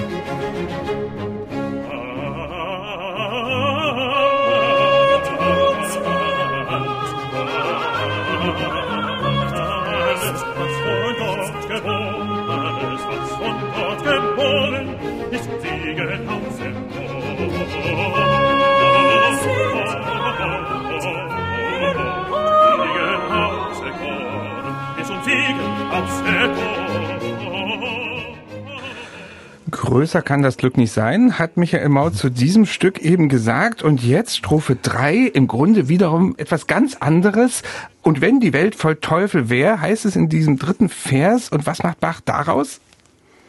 Größer 29.93 30.21
kann 30.21 30.41
das 30.41 30.57
Glück 30.57 30.77
nicht 30.77 30.91
sein, 30.91 31.37
hat 31.37 31.57
Michael 31.57 31.89
Maut 31.89 32.15
zu 32.15 32.29
diesem 32.29 32.65
Stück 32.65 32.99
eben 32.99 33.29
gesagt. 33.29 33.83
Und 33.83 34.03
jetzt 34.03 34.37
Strophe 34.37 34.75
3, 34.81 35.17
im 35.17 35.47
Grunde 35.47 35.87
wiederum 35.87 36.35
etwas 36.37 36.67
ganz 36.67 36.95
anderes. 36.95 37.63
Und 38.01 38.21
wenn 38.21 38.39
die 38.39 38.53
Welt 38.53 38.75
voll 38.75 38.95
Teufel 38.95 39.49
wäre, 39.49 39.81
heißt 39.81 40.05
es 40.05 40.15
in 40.15 40.29
diesem 40.29 40.57
dritten 40.57 40.89
Vers. 40.89 41.49
Und 41.49 41.65
was 41.65 41.83
macht 41.83 41.99
Bach 41.99 42.21
daraus? 42.23 42.79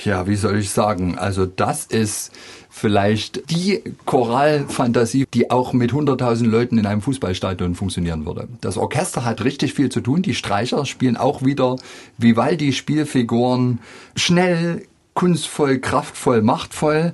Ja, 0.00 0.26
wie 0.26 0.36
soll 0.36 0.58
ich 0.58 0.70
sagen? 0.70 1.16
Also 1.16 1.46
das 1.46 1.86
ist 1.86 2.32
vielleicht 2.76 3.50
die 3.52 3.82
Choralfantasie, 4.04 5.26
die 5.32 5.52
auch 5.52 5.72
mit 5.72 5.92
100.000 5.92 6.44
Leuten 6.46 6.76
in 6.76 6.86
einem 6.86 7.02
Fußballstadion 7.02 7.76
funktionieren 7.76 8.26
würde. 8.26 8.48
Das 8.60 8.76
Orchester 8.76 9.24
hat 9.24 9.44
richtig 9.44 9.74
viel 9.74 9.90
zu 9.90 10.00
tun. 10.00 10.22
Die 10.22 10.34
Streicher 10.34 10.84
spielen 10.84 11.16
auch 11.16 11.42
wieder 11.44 11.76
Vivaldi 12.18 12.72
Spielfiguren 12.72 13.78
schnell, 14.16 14.82
kunstvoll, 15.14 15.78
kraftvoll, 15.78 16.42
machtvoll. 16.42 17.12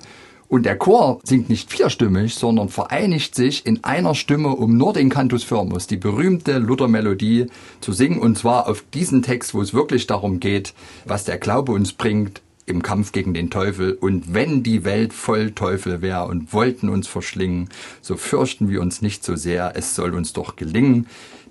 Und 0.49 0.65
der 0.65 0.79
Chor 0.79 1.21
singt 1.25 1.51
nicht 1.51 1.71
vierstimmig, 1.71 2.35
sondern 2.35 2.71
vereinigt 2.71 3.35
sich 3.35 3.67
in 3.67 3.85
einer 3.85 4.15
Stimme, 4.15 4.49
um 4.49 4.79
nur 4.79 4.95
den 4.95 5.11
Cantus 5.11 5.45
Firmus, 5.45 5.87
die 5.87 5.99
berühmte 5.99 6.59
Luther-Melodie, 6.59 7.49
zu 7.83 7.93
singen. 7.93 8.19
Und 8.19 8.39
zwar 8.39 8.67
auf 8.67 8.83
diesen 8.95 9.23
Text, 9.23 9.53
wo 9.53 9.61
es 9.61 9.75
wirklich 9.75 10.07
darum 10.07 10.41
geht, 10.41 10.73
was 11.05 11.25
der 11.25 11.37
Glaube 11.37 11.73
uns 11.73 11.93
bringt 11.93 12.41
im 12.71 12.83
Kampf 12.83 13.13
gegen 13.13 13.35
den 13.35 13.51
Teufel. 13.51 13.93
Und 13.93 14.33
wenn 14.33 14.63
die 14.63 14.85
Welt 14.85 15.13
voll 15.13 15.53
Teufel 15.53 16.01
wäre 16.01 16.27
und 16.27 16.53
wollten 16.53 16.89
uns 16.89 17.07
verschlingen, 17.07 17.69
so 18.01 18.17
fürchten 18.17 18.69
wir 18.69 18.81
uns 18.81 19.03
nicht 19.03 19.25
so 19.25 19.37
sehr. 19.37 19.73
Es 19.77 19.95
soll 19.95 20.15
uns 20.15 20.33
doch 20.33 20.57
gelingen. 20.57 21.07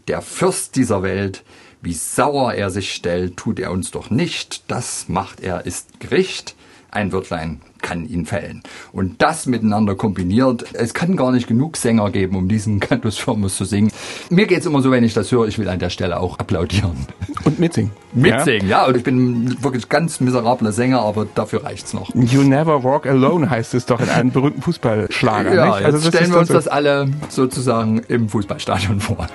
Der 0.07 0.21
Fürst 0.21 0.75
dieser 0.75 1.03
Welt, 1.03 1.43
wie 1.81 1.93
sauer 1.93 2.53
er 2.53 2.71
sich 2.71 2.93
stellt, 2.93 3.37
tut 3.37 3.59
er 3.59 3.71
uns 3.71 3.91
doch 3.91 4.09
nicht. 4.09 4.63
Das 4.67 5.07
macht 5.07 5.41
er, 5.41 5.65
ist 5.65 5.99
Gericht. 5.99 6.55
Ein 6.91 7.11
Wörtlein 7.11 7.61
kann 7.81 8.07
ihn 8.07 8.25
fällen. 8.25 8.63
Und 8.91 9.21
das 9.21 9.45
miteinander 9.45 9.95
kombiniert, 9.95 10.65
es 10.73 10.93
kann 10.93 11.15
gar 11.15 11.31
nicht 11.31 11.47
genug 11.47 11.77
Sänger 11.77 12.11
geben, 12.11 12.35
um 12.35 12.47
diesen 12.47 12.79
Cantus 12.79 13.17
Firmus 13.17 13.57
zu 13.57 13.65
singen. 13.65 13.91
Mir 14.29 14.47
geht's 14.47 14.65
immer 14.65 14.81
so, 14.81 14.91
wenn 14.91 15.03
ich 15.03 15.13
das 15.13 15.31
höre, 15.31 15.47
ich 15.47 15.59
will 15.59 15.69
an 15.69 15.79
der 15.79 15.89
Stelle 15.89 16.19
auch 16.19 16.39
applaudieren. 16.39 17.07
Und 17.45 17.59
mitsingen. 17.59 17.91
Mitsingen, 18.13 18.67
ja. 18.67 18.81
ja. 18.81 18.87
Und 18.87 18.97
ich 18.97 19.03
bin 19.03 19.63
wirklich 19.63 19.89
ganz 19.89 20.19
miserabler 20.19 20.71
Sänger, 20.71 21.01
aber 21.01 21.25
dafür 21.33 21.63
reicht's 21.63 21.93
noch. 21.93 22.13
You 22.15 22.43
never 22.43 22.83
walk 22.83 23.05
alone 23.05 23.49
heißt 23.49 23.73
es 23.73 23.85
doch 23.85 23.99
in 23.99 24.09
einem 24.09 24.31
berühmten 24.31 24.61
Fußballschlager. 24.61 25.53
Ja, 25.53 25.65
nicht? 25.65 25.85
Also 25.85 26.09
stellen 26.09 26.31
wir 26.31 26.39
uns 26.39 26.47
so 26.47 26.53
das 26.53 26.67
alle 26.67 27.09
sozusagen 27.29 27.99
im 28.07 28.29
Fußballstadion 28.29 28.99
vor. 28.99 29.27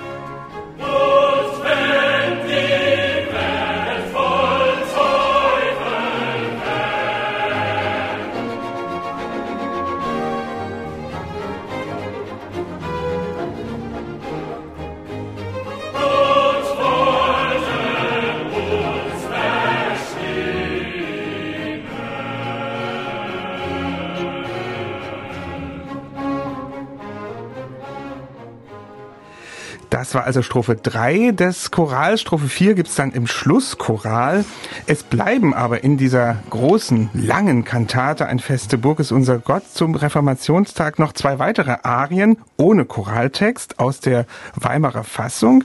War 30.14 30.24
also 30.24 30.42
Strophe 30.42 30.76
3 30.76 31.32
des 31.32 31.70
Chorals. 31.70 32.20
Strophe 32.20 32.48
4 32.48 32.74
gibt's 32.74 32.94
dann 32.94 33.12
im 33.12 33.26
Schlusschoral. 33.26 34.44
Es 34.86 35.02
bleiben 35.02 35.54
aber 35.54 35.84
in 35.84 35.96
dieser 35.96 36.36
großen, 36.50 37.10
langen 37.14 37.64
Kantate 37.64 38.26
Ein 38.26 38.38
feste 38.38 38.78
Burg 38.78 39.00
ist 39.00 39.12
unser 39.12 39.38
Gott 39.38 39.64
zum 39.72 39.94
Reformationstag 39.94 40.98
noch 40.98 41.12
zwei 41.12 41.38
weitere 41.38 41.76
Arien 41.82 42.38
ohne 42.56 42.84
Choraltext 42.84 43.78
aus 43.78 44.00
der 44.00 44.26
Weimarer 44.54 45.04
Fassung. 45.04 45.64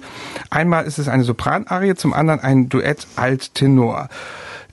Einmal 0.49 0.85
ist 0.85 0.99
es 0.99 1.07
eine 1.07 1.23
Sopranarie, 1.23 1.95
zum 1.95 2.13
anderen 2.13 2.39
ein 2.39 2.69
Duett 2.69 3.07
Alt-Tenor. 3.15 4.09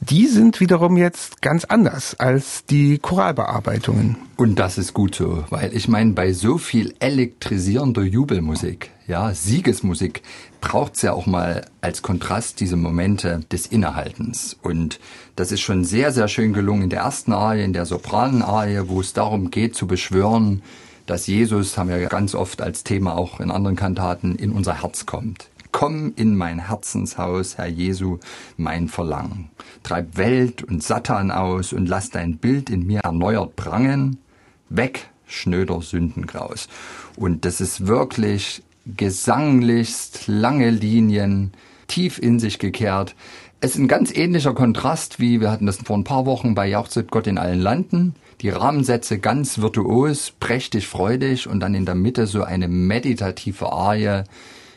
Die 0.00 0.26
sind 0.26 0.60
wiederum 0.60 0.96
jetzt 0.96 1.40
ganz 1.40 1.64
anders 1.64 2.14
als 2.14 2.64
die 2.66 2.98
Choralbearbeitungen. 2.98 4.16
Und 4.36 4.58
das 4.58 4.76
ist 4.76 4.92
gut 4.92 5.14
so, 5.14 5.44
weil 5.48 5.74
ich 5.74 5.88
meine, 5.88 6.12
bei 6.12 6.32
so 6.32 6.58
viel 6.58 6.94
elektrisierender 7.00 8.02
Jubelmusik, 8.02 8.90
ja, 9.06 9.32
Siegesmusik, 9.32 10.22
braucht's 10.60 11.02
ja 11.02 11.12
auch 11.12 11.26
mal 11.26 11.66
als 11.80 12.02
Kontrast 12.02 12.60
diese 12.60 12.76
Momente 12.76 13.40
des 13.50 13.66
Innehaltens. 13.66 14.56
Und 14.62 15.00
das 15.34 15.50
ist 15.50 15.62
schon 15.62 15.84
sehr, 15.84 16.12
sehr 16.12 16.28
schön 16.28 16.52
gelungen 16.52 16.82
in 16.82 16.90
der 16.90 17.00
ersten 17.00 17.32
Arie, 17.32 17.64
in 17.64 17.72
der 17.72 17.86
Sopranenarie, 17.86 18.82
wo 18.88 19.00
es 19.00 19.14
darum 19.14 19.50
geht 19.50 19.74
zu 19.74 19.86
beschwören, 19.86 20.62
dass 21.06 21.26
Jesus, 21.26 21.78
haben 21.78 21.88
wir 21.88 22.04
ganz 22.06 22.34
oft 22.34 22.60
als 22.60 22.84
Thema 22.84 23.16
auch 23.16 23.40
in 23.40 23.50
anderen 23.50 23.76
Kantaten, 23.76 24.34
in 24.34 24.52
unser 24.52 24.82
Herz 24.82 25.06
kommt. 25.06 25.48
Komm 25.78 26.14
in 26.16 26.36
mein 26.36 26.68
Herzenshaus, 26.68 27.58
Herr 27.58 27.66
Jesu, 27.66 28.16
mein 28.56 28.88
Verlangen. 28.88 29.50
Treib 29.82 30.16
Welt 30.16 30.62
und 30.62 30.82
Satan 30.82 31.30
aus 31.30 31.74
und 31.74 31.86
lass 31.86 32.08
dein 32.08 32.38
Bild 32.38 32.70
in 32.70 32.86
mir 32.86 33.00
erneuert 33.00 33.56
prangen. 33.56 34.16
Weg, 34.70 35.10
schnöder 35.26 35.82
Sündengraus. 35.82 36.70
Und 37.16 37.44
das 37.44 37.60
ist 37.60 37.86
wirklich 37.86 38.62
gesanglichst 38.86 40.28
lange 40.28 40.70
Linien, 40.70 41.52
tief 41.88 42.18
in 42.18 42.38
sich 42.38 42.58
gekehrt. 42.58 43.14
Es 43.60 43.72
ist 43.72 43.78
ein 43.78 43.86
ganz 43.86 44.16
ähnlicher 44.16 44.54
Kontrast, 44.54 45.20
wie 45.20 45.42
wir 45.42 45.50
hatten 45.50 45.66
das 45.66 45.76
vor 45.76 45.98
ein 45.98 46.04
paar 46.04 46.24
Wochen 46.24 46.54
bei 46.54 46.66
Jauchzet 46.66 47.10
Gott 47.10 47.26
in 47.26 47.36
allen 47.36 47.60
Landen. 47.60 48.14
Die 48.40 48.48
Rahmensätze 48.48 49.18
ganz 49.18 49.58
virtuos, 49.58 50.32
prächtig, 50.40 50.88
freudig 50.88 51.46
und 51.46 51.60
dann 51.60 51.74
in 51.74 51.84
der 51.84 51.96
Mitte 51.96 52.26
so 52.26 52.44
eine 52.44 52.66
meditative 52.66 53.70
Arie, 53.70 54.22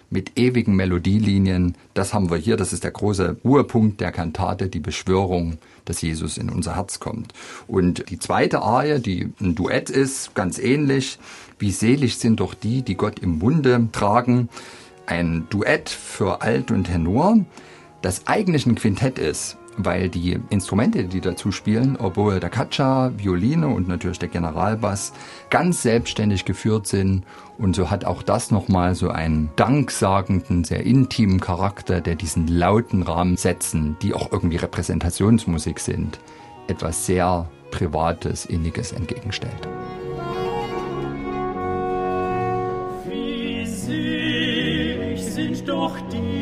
mit 0.10 0.38
ewigen 0.38 0.76
Melodielinien. 0.76 1.76
Das 1.94 2.14
haben 2.14 2.30
wir 2.30 2.38
hier. 2.38 2.58
Das 2.58 2.74
ist 2.74 2.84
der 2.84 2.92
große 2.92 3.38
Ruhepunkt 3.44 4.02
der 4.02 4.12
Kantate, 4.12 4.68
die 4.68 4.80
Beschwörung, 4.80 5.58
dass 5.86 6.02
Jesus 6.02 6.38
in 6.38 6.50
unser 6.50 6.76
Herz 6.76 7.00
kommt. 7.00 7.34
Und 7.68 8.10
die 8.10 8.20
zweite 8.20 8.62
Arie, 8.62 9.00
die 9.00 9.32
ein 9.40 9.56
Duett 9.56 9.90
ist, 9.90 10.36
ganz 10.36 10.60
ähnlich. 10.60 11.20
Wie 11.58 11.72
selig 11.72 12.18
sind 12.18 12.40
doch 12.40 12.54
die, 12.54 12.82
die 12.82 12.96
Gott 12.96 13.20
im 13.20 13.40
Munde 13.40 13.88
tragen. 13.92 14.50
Ein 15.06 15.48
Duett 15.50 15.90
für 15.90 16.42
Alt 16.42 16.72
und 16.72 16.86
Tenor, 16.86 17.46
das 18.02 18.28
eigentlich 18.28 18.66
ein 18.66 18.76
Quintett 18.76 19.20
ist 19.20 19.58
weil 19.86 20.10
die 20.10 20.38
Instrumente, 20.50 21.06
die 21.06 21.22
dazu 21.22 21.52
spielen, 21.52 21.96
Oboe 21.96 22.40
da 22.40 22.50
Caccia, 22.50 23.12
Violine 23.18 23.68
und 23.68 23.88
natürlich 23.88 24.20
der 24.20 24.30
Generalbass, 24.30 25.14
ganz 25.50 25.82
selbstständig 25.82 26.46
geführt 26.46 26.88
sind. 26.88 27.24
Und 27.58 27.76
so 27.76 27.90
hat 27.90 28.06
auch 28.06 28.22
das 28.22 28.52
nochmal 28.52 28.96
so 28.96 29.10
einen 29.10 29.50
danksagenden, 29.56 30.64
sehr 30.64 30.84
intimen 30.86 31.40
Charakter, 31.40 32.02
der 32.02 32.16
diesen 32.16 32.48
lauten 32.48 33.04
Rahmen 33.04 33.38
setzen, 33.38 33.98
die 34.02 34.14
auch 34.14 34.32
irgendwie 34.32 34.58
Repräsentationsmusik 34.58 35.80
sind, 35.80 36.20
etwas 36.68 37.06
sehr 37.06 37.50
Privates, 37.72 38.46
Inniges 38.46 38.92
entgegenstellt. 38.92 39.68
Wie 43.06 43.66
selig 43.66 45.24
sind 45.24 45.68
doch 45.68 45.98
die, 46.12 46.39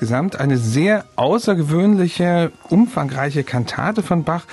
insgesamt 0.00 0.40
eine 0.40 0.56
sehr 0.56 1.04
außergewöhnliche, 1.16 2.52
umfangreiche 2.70 3.44
Kantate 3.44 4.02
von 4.02 4.24
Bach. 4.24 4.46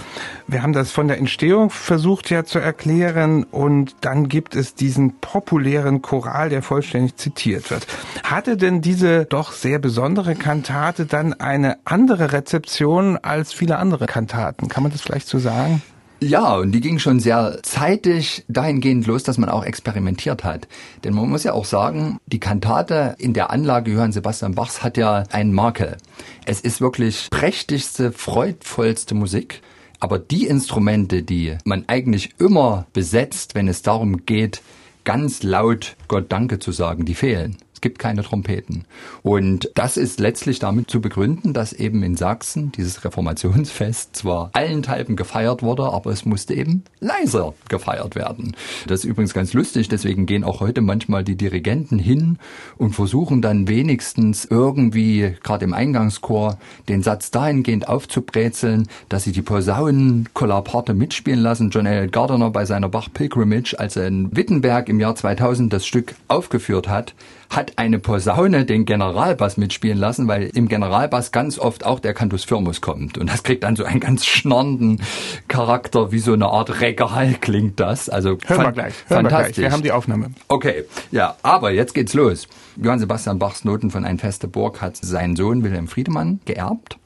Wir 0.46 0.62
haben 0.62 0.74
das 0.74 0.92
von 0.92 1.08
der 1.08 1.20
Entstehung 1.20 1.70
versucht 1.70 2.30
ja 2.30 2.44
zu 2.44 2.60
erklären 2.60 3.46
und 3.46 3.96
dann 4.02 4.28
gibt 4.28 4.58
es 4.58 4.76
diesen 4.76 5.22
populären 5.22 6.02
Choral, 6.02 6.50
der 6.50 6.64
vollständig 6.64 7.16
zitiert 7.16 7.72
wird. 7.72 7.88
Hatte 8.24 8.58
denn 8.58 8.82
diese 8.82 9.24
doch 9.24 9.54
sehr 9.54 9.80
besondere 9.80 10.36
Kantate 10.36 11.06
dann 11.06 11.32
eine 11.32 11.78
andere 11.86 12.34
Rezeption 12.34 13.16
als 13.16 13.54
viele 13.54 13.78
andere 13.78 14.06
Kantaten? 14.06 14.68
Kann 14.68 14.84
man 14.84 14.92
das 14.92 15.00
vielleicht 15.00 15.30
so 15.30 15.40
sagen? 15.40 15.82
Ja, 16.19 16.56
und 16.56 16.71
die 16.71 16.82
ging 16.82 16.97
schon 16.97 17.19
sehr 17.19 17.60
zeitig 17.62 18.43
dahingehend 18.47 19.06
los, 19.06 19.21
dass 19.21 19.38
man 19.38 19.49
auch 19.49 19.63
experimentiert 19.63 20.43
hat. 20.43 20.67
Denn 21.03 21.13
man 21.13 21.30
muss 21.30 21.43
ja 21.43 21.53
auch 21.53 21.65
sagen, 21.65 22.17
die 22.25 22.39
Kantate 22.39 23.15
in 23.19 23.34
der 23.34 23.51
Anlage 23.51 23.91
Johann 23.91 24.12
Sebastian 24.12 24.56
Bachs 24.56 24.82
hat 24.82 24.97
ja 24.97 25.25
einen 25.32 25.53
Makel. 25.53 25.97
Es 26.45 26.60
ist 26.60 26.82
wirklich 26.82 27.27
prächtigste, 27.30 28.12
freudvollste 28.12 29.13
Musik. 29.13 29.62
Aber 29.99 30.17
die 30.17 30.47
Instrumente, 30.47 31.21
die 31.21 31.58
man 31.65 31.86
eigentlich 31.88 32.32
immer 32.39 32.88
besetzt, 32.93 33.53
wenn 33.53 33.67
es 33.67 33.84
darum 33.84 34.25
geht, 34.25 34.62
ganz 35.03 35.43
laut 35.43 35.95
Gott 36.08 36.32
Danke 36.32 36.58
zu 36.58 36.71
sagen, 36.71 37.06
die 37.06 37.15
fehlen. 37.15 37.58
Es 37.78 37.82
gibt 37.82 38.00
keine 38.00 38.24
Trompeten. 38.24 38.86
Und 39.22 39.70
das 39.76 39.98
ist 39.98 40.20
letztlich 40.20 40.58
damit 40.58 40.90
zu 40.90 41.00
begründen, 41.00 41.54
dass 41.54 41.74
eben 41.74 42.02
in 42.02 42.18
Sachsen 42.18 42.72
dieses 42.72 43.06
Reformationsfest 43.06 44.16
zwar 44.16 44.50
allenthalben 44.54 45.16
gefeiert 45.16 45.62
wurde, 45.62 45.84
aber 45.84 46.10
es 46.10 46.26
musste 46.26 46.56
eben 46.56 46.86
leiser 47.00 47.54
gefeiert 47.70 48.16
werden. 48.16 48.56
Das 48.88 49.02
ist 49.02 49.06
übrigens 49.06 49.36
ganz 49.36 49.54
lustig, 49.54 49.90
deswegen 49.90 50.26
gehen 50.26 50.44
auch 50.44 50.60
heute 50.60 50.82
manchmal 50.82 51.24
die 51.24 51.36
Dirigenten 51.36 52.00
hin 52.00 52.40
und 52.80 52.96
versuchen 52.96 53.44
dann 53.44 53.68
wenigstens 53.68 54.46
irgendwie, 54.46 55.36
gerade 55.44 55.63
im 55.63 55.74
Eingangschor, 55.74 56.58
den 56.90 57.04
Satz 57.04 57.30
dahingehend 57.30 57.88
aufzubrezeln, 57.88 58.88
dass 59.08 59.24
sie 59.24 59.34
die 59.34 59.44
Posaunen 59.44 60.30
Kollaparte 60.34 60.96
mitspielen 60.96 61.42
lassen. 61.42 61.70
John 61.70 61.86
Elliott 61.86 62.12
Gardiner 62.12 62.50
bei 62.50 62.66
seiner 62.66 62.90
Bach 62.90 63.10
Pilgrimage, 63.13 63.76
als 63.78 63.98
er 63.98 64.08
in 64.08 64.36
Wittenberg 64.36 64.90
im 64.90 65.00
Jahr 65.00 65.13
2000 65.13 65.72
das 65.72 65.86
Stück 65.86 66.16
aufgeführt 66.28 66.88
hat, 66.88 67.13
hat 67.50 67.66
eine 67.75 67.99
Posaune 67.99 68.65
den 68.65 68.86
Generalbass 68.86 69.58
mitspielen 69.58 69.97
lassen, 69.97 70.27
weil 70.27 70.49
im 70.53 70.67
Generalbass 70.67 71.32
ganz 71.32 71.60
oft 71.60 71.86
auch 71.86 71.99
der 71.99 72.13
Cantus 72.13 72.43
Firmus 72.43 72.82
kommt. 72.82 73.17
Und 73.17 73.30
das 73.30 73.43
kriegt 73.43 73.63
dann 73.63 73.75
so 73.75 73.84
einen 73.84 73.99
ganz 73.99 74.25
schnorrenden 74.25 75.01
Charakter, 75.47 76.12
wie 76.12 76.19
so 76.19 76.34
eine 76.34 76.47
Art 76.47 76.82
Regal 76.82 77.36
klingt 77.41 77.80
das. 77.80 78.10
Also 78.10 78.38
Hören 78.45 78.62
wir 78.62 78.71
gleich. 78.71 78.93
Hören 79.08 79.23
fantastisch. 79.23 79.58
Wir, 79.58 79.62
gleich. 79.62 79.63
wir 79.63 79.71
haben 79.71 79.84
die 79.84 79.91
Aufnahme. 79.91 80.32
Okay, 80.47 80.86
ja, 81.12 81.36
aber 81.43 81.71
jetzt 81.71 81.93
geht's 81.93 82.13
los. 82.13 82.47
Johann 82.75 82.99
Sebastian 82.99 83.39
Bachs 83.39 83.65
Noten 83.65 83.91
von 83.91 84.06
Ein 84.06 84.19
feste 84.19 84.47
Burg 84.47 84.82
hat 84.82 84.97
sein 84.97 85.36
Sohn 85.36 85.63
Wilhelm 85.63 85.88
Friedemann 85.88 86.39
geerbt. 86.45 86.97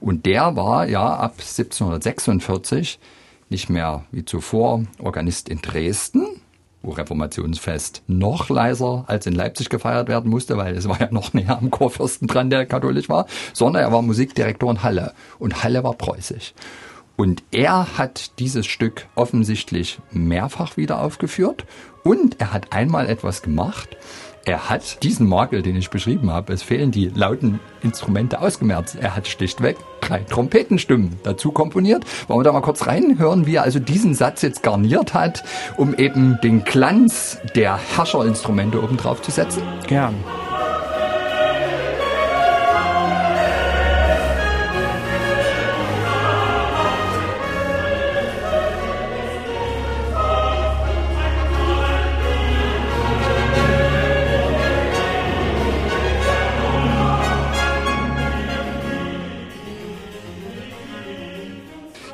Und 0.00 0.26
der 0.26 0.54
war 0.54 0.86
ja 0.88 1.14
ab 1.16 1.34
1746 1.38 2.98
nicht 3.50 3.70
mehr 3.70 4.04
wie 4.10 4.24
zuvor 4.24 4.84
Organist 4.98 5.48
in 5.48 5.60
Dresden, 5.60 6.37
Reformationsfest 6.84 8.02
noch 8.06 8.48
leiser 8.48 9.04
als 9.06 9.26
in 9.26 9.34
Leipzig 9.34 9.68
gefeiert 9.68 10.08
werden 10.08 10.30
musste, 10.30 10.56
weil 10.56 10.76
es 10.76 10.88
war 10.88 11.00
ja 11.00 11.08
noch 11.10 11.32
näher 11.32 11.58
am 11.58 11.70
Chorfürsten 11.70 12.28
dran, 12.28 12.50
der 12.50 12.66
katholisch 12.66 13.08
war, 13.08 13.26
sondern 13.52 13.82
er 13.82 13.92
war 13.92 14.02
Musikdirektor 14.02 14.70
in 14.70 14.82
Halle 14.82 15.12
und 15.38 15.62
Halle 15.62 15.82
war 15.84 15.94
preußisch. 15.94 16.54
Und 17.16 17.42
er 17.50 17.98
hat 17.98 18.38
dieses 18.38 18.66
Stück 18.66 19.06
offensichtlich 19.16 19.98
mehrfach 20.12 20.76
wieder 20.76 21.00
aufgeführt 21.00 21.66
und 22.04 22.40
er 22.40 22.52
hat 22.52 22.72
einmal 22.72 23.08
etwas 23.08 23.42
gemacht, 23.42 23.96
er 24.44 24.70
hat 24.70 25.02
diesen 25.02 25.28
Makel, 25.28 25.62
den 25.62 25.76
ich 25.76 25.90
beschrieben 25.90 26.30
habe, 26.30 26.52
es 26.52 26.62
fehlen 26.62 26.90
die 26.90 27.08
lauten 27.08 27.60
Instrumente 27.82 28.40
ausgemerzt. 28.40 28.96
Er 29.00 29.14
hat 29.14 29.28
schlichtweg 29.28 29.76
drei 30.00 30.20
Trompetenstimmen 30.20 31.18
dazu 31.22 31.52
komponiert. 31.52 32.04
Wollen 32.28 32.40
wir 32.40 32.44
da 32.44 32.52
mal 32.52 32.60
kurz 32.60 32.86
reinhören, 32.86 33.46
wie 33.46 33.56
er 33.56 33.62
also 33.62 33.78
diesen 33.78 34.14
Satz 34.14 34.42
jetzt 34.42 34.62
garniert 34.62 35.14
hat, 35.14 35.44
um 35.76 35.94
eben 35.94 36.38
den 36.42 36.64
Glanz 36.64 37.38
der 37.54 37.76
Herrscherinstrumente 37.76 38.82
obendrauf 38.82 39.22
zu 39.22 39.30
setzen? 39.30 39.62
Gern. 39.86 40.14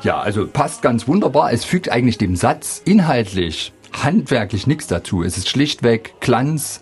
Ja, 0.05 0.19
also 0.19 0.45
passt 0.45 0.83
ganz 0.83 1.07
wunderbar. 1.07 1.51
Es 1.51 1.65
fügt 1.65 1.89
eigentlich 1.89 2.19
dem 2.19 2.35
Satz 2.35 2.79
inhaltlich, 2.85 3.73
handwerklich 3.91 4.67
nichts 4.67 4.85
dazu. 4.85 5.23
Es 5.23 5.35
ist 5.35 5.49
schlichtweg 5.49 6.13
Glanz, 6.19 6.81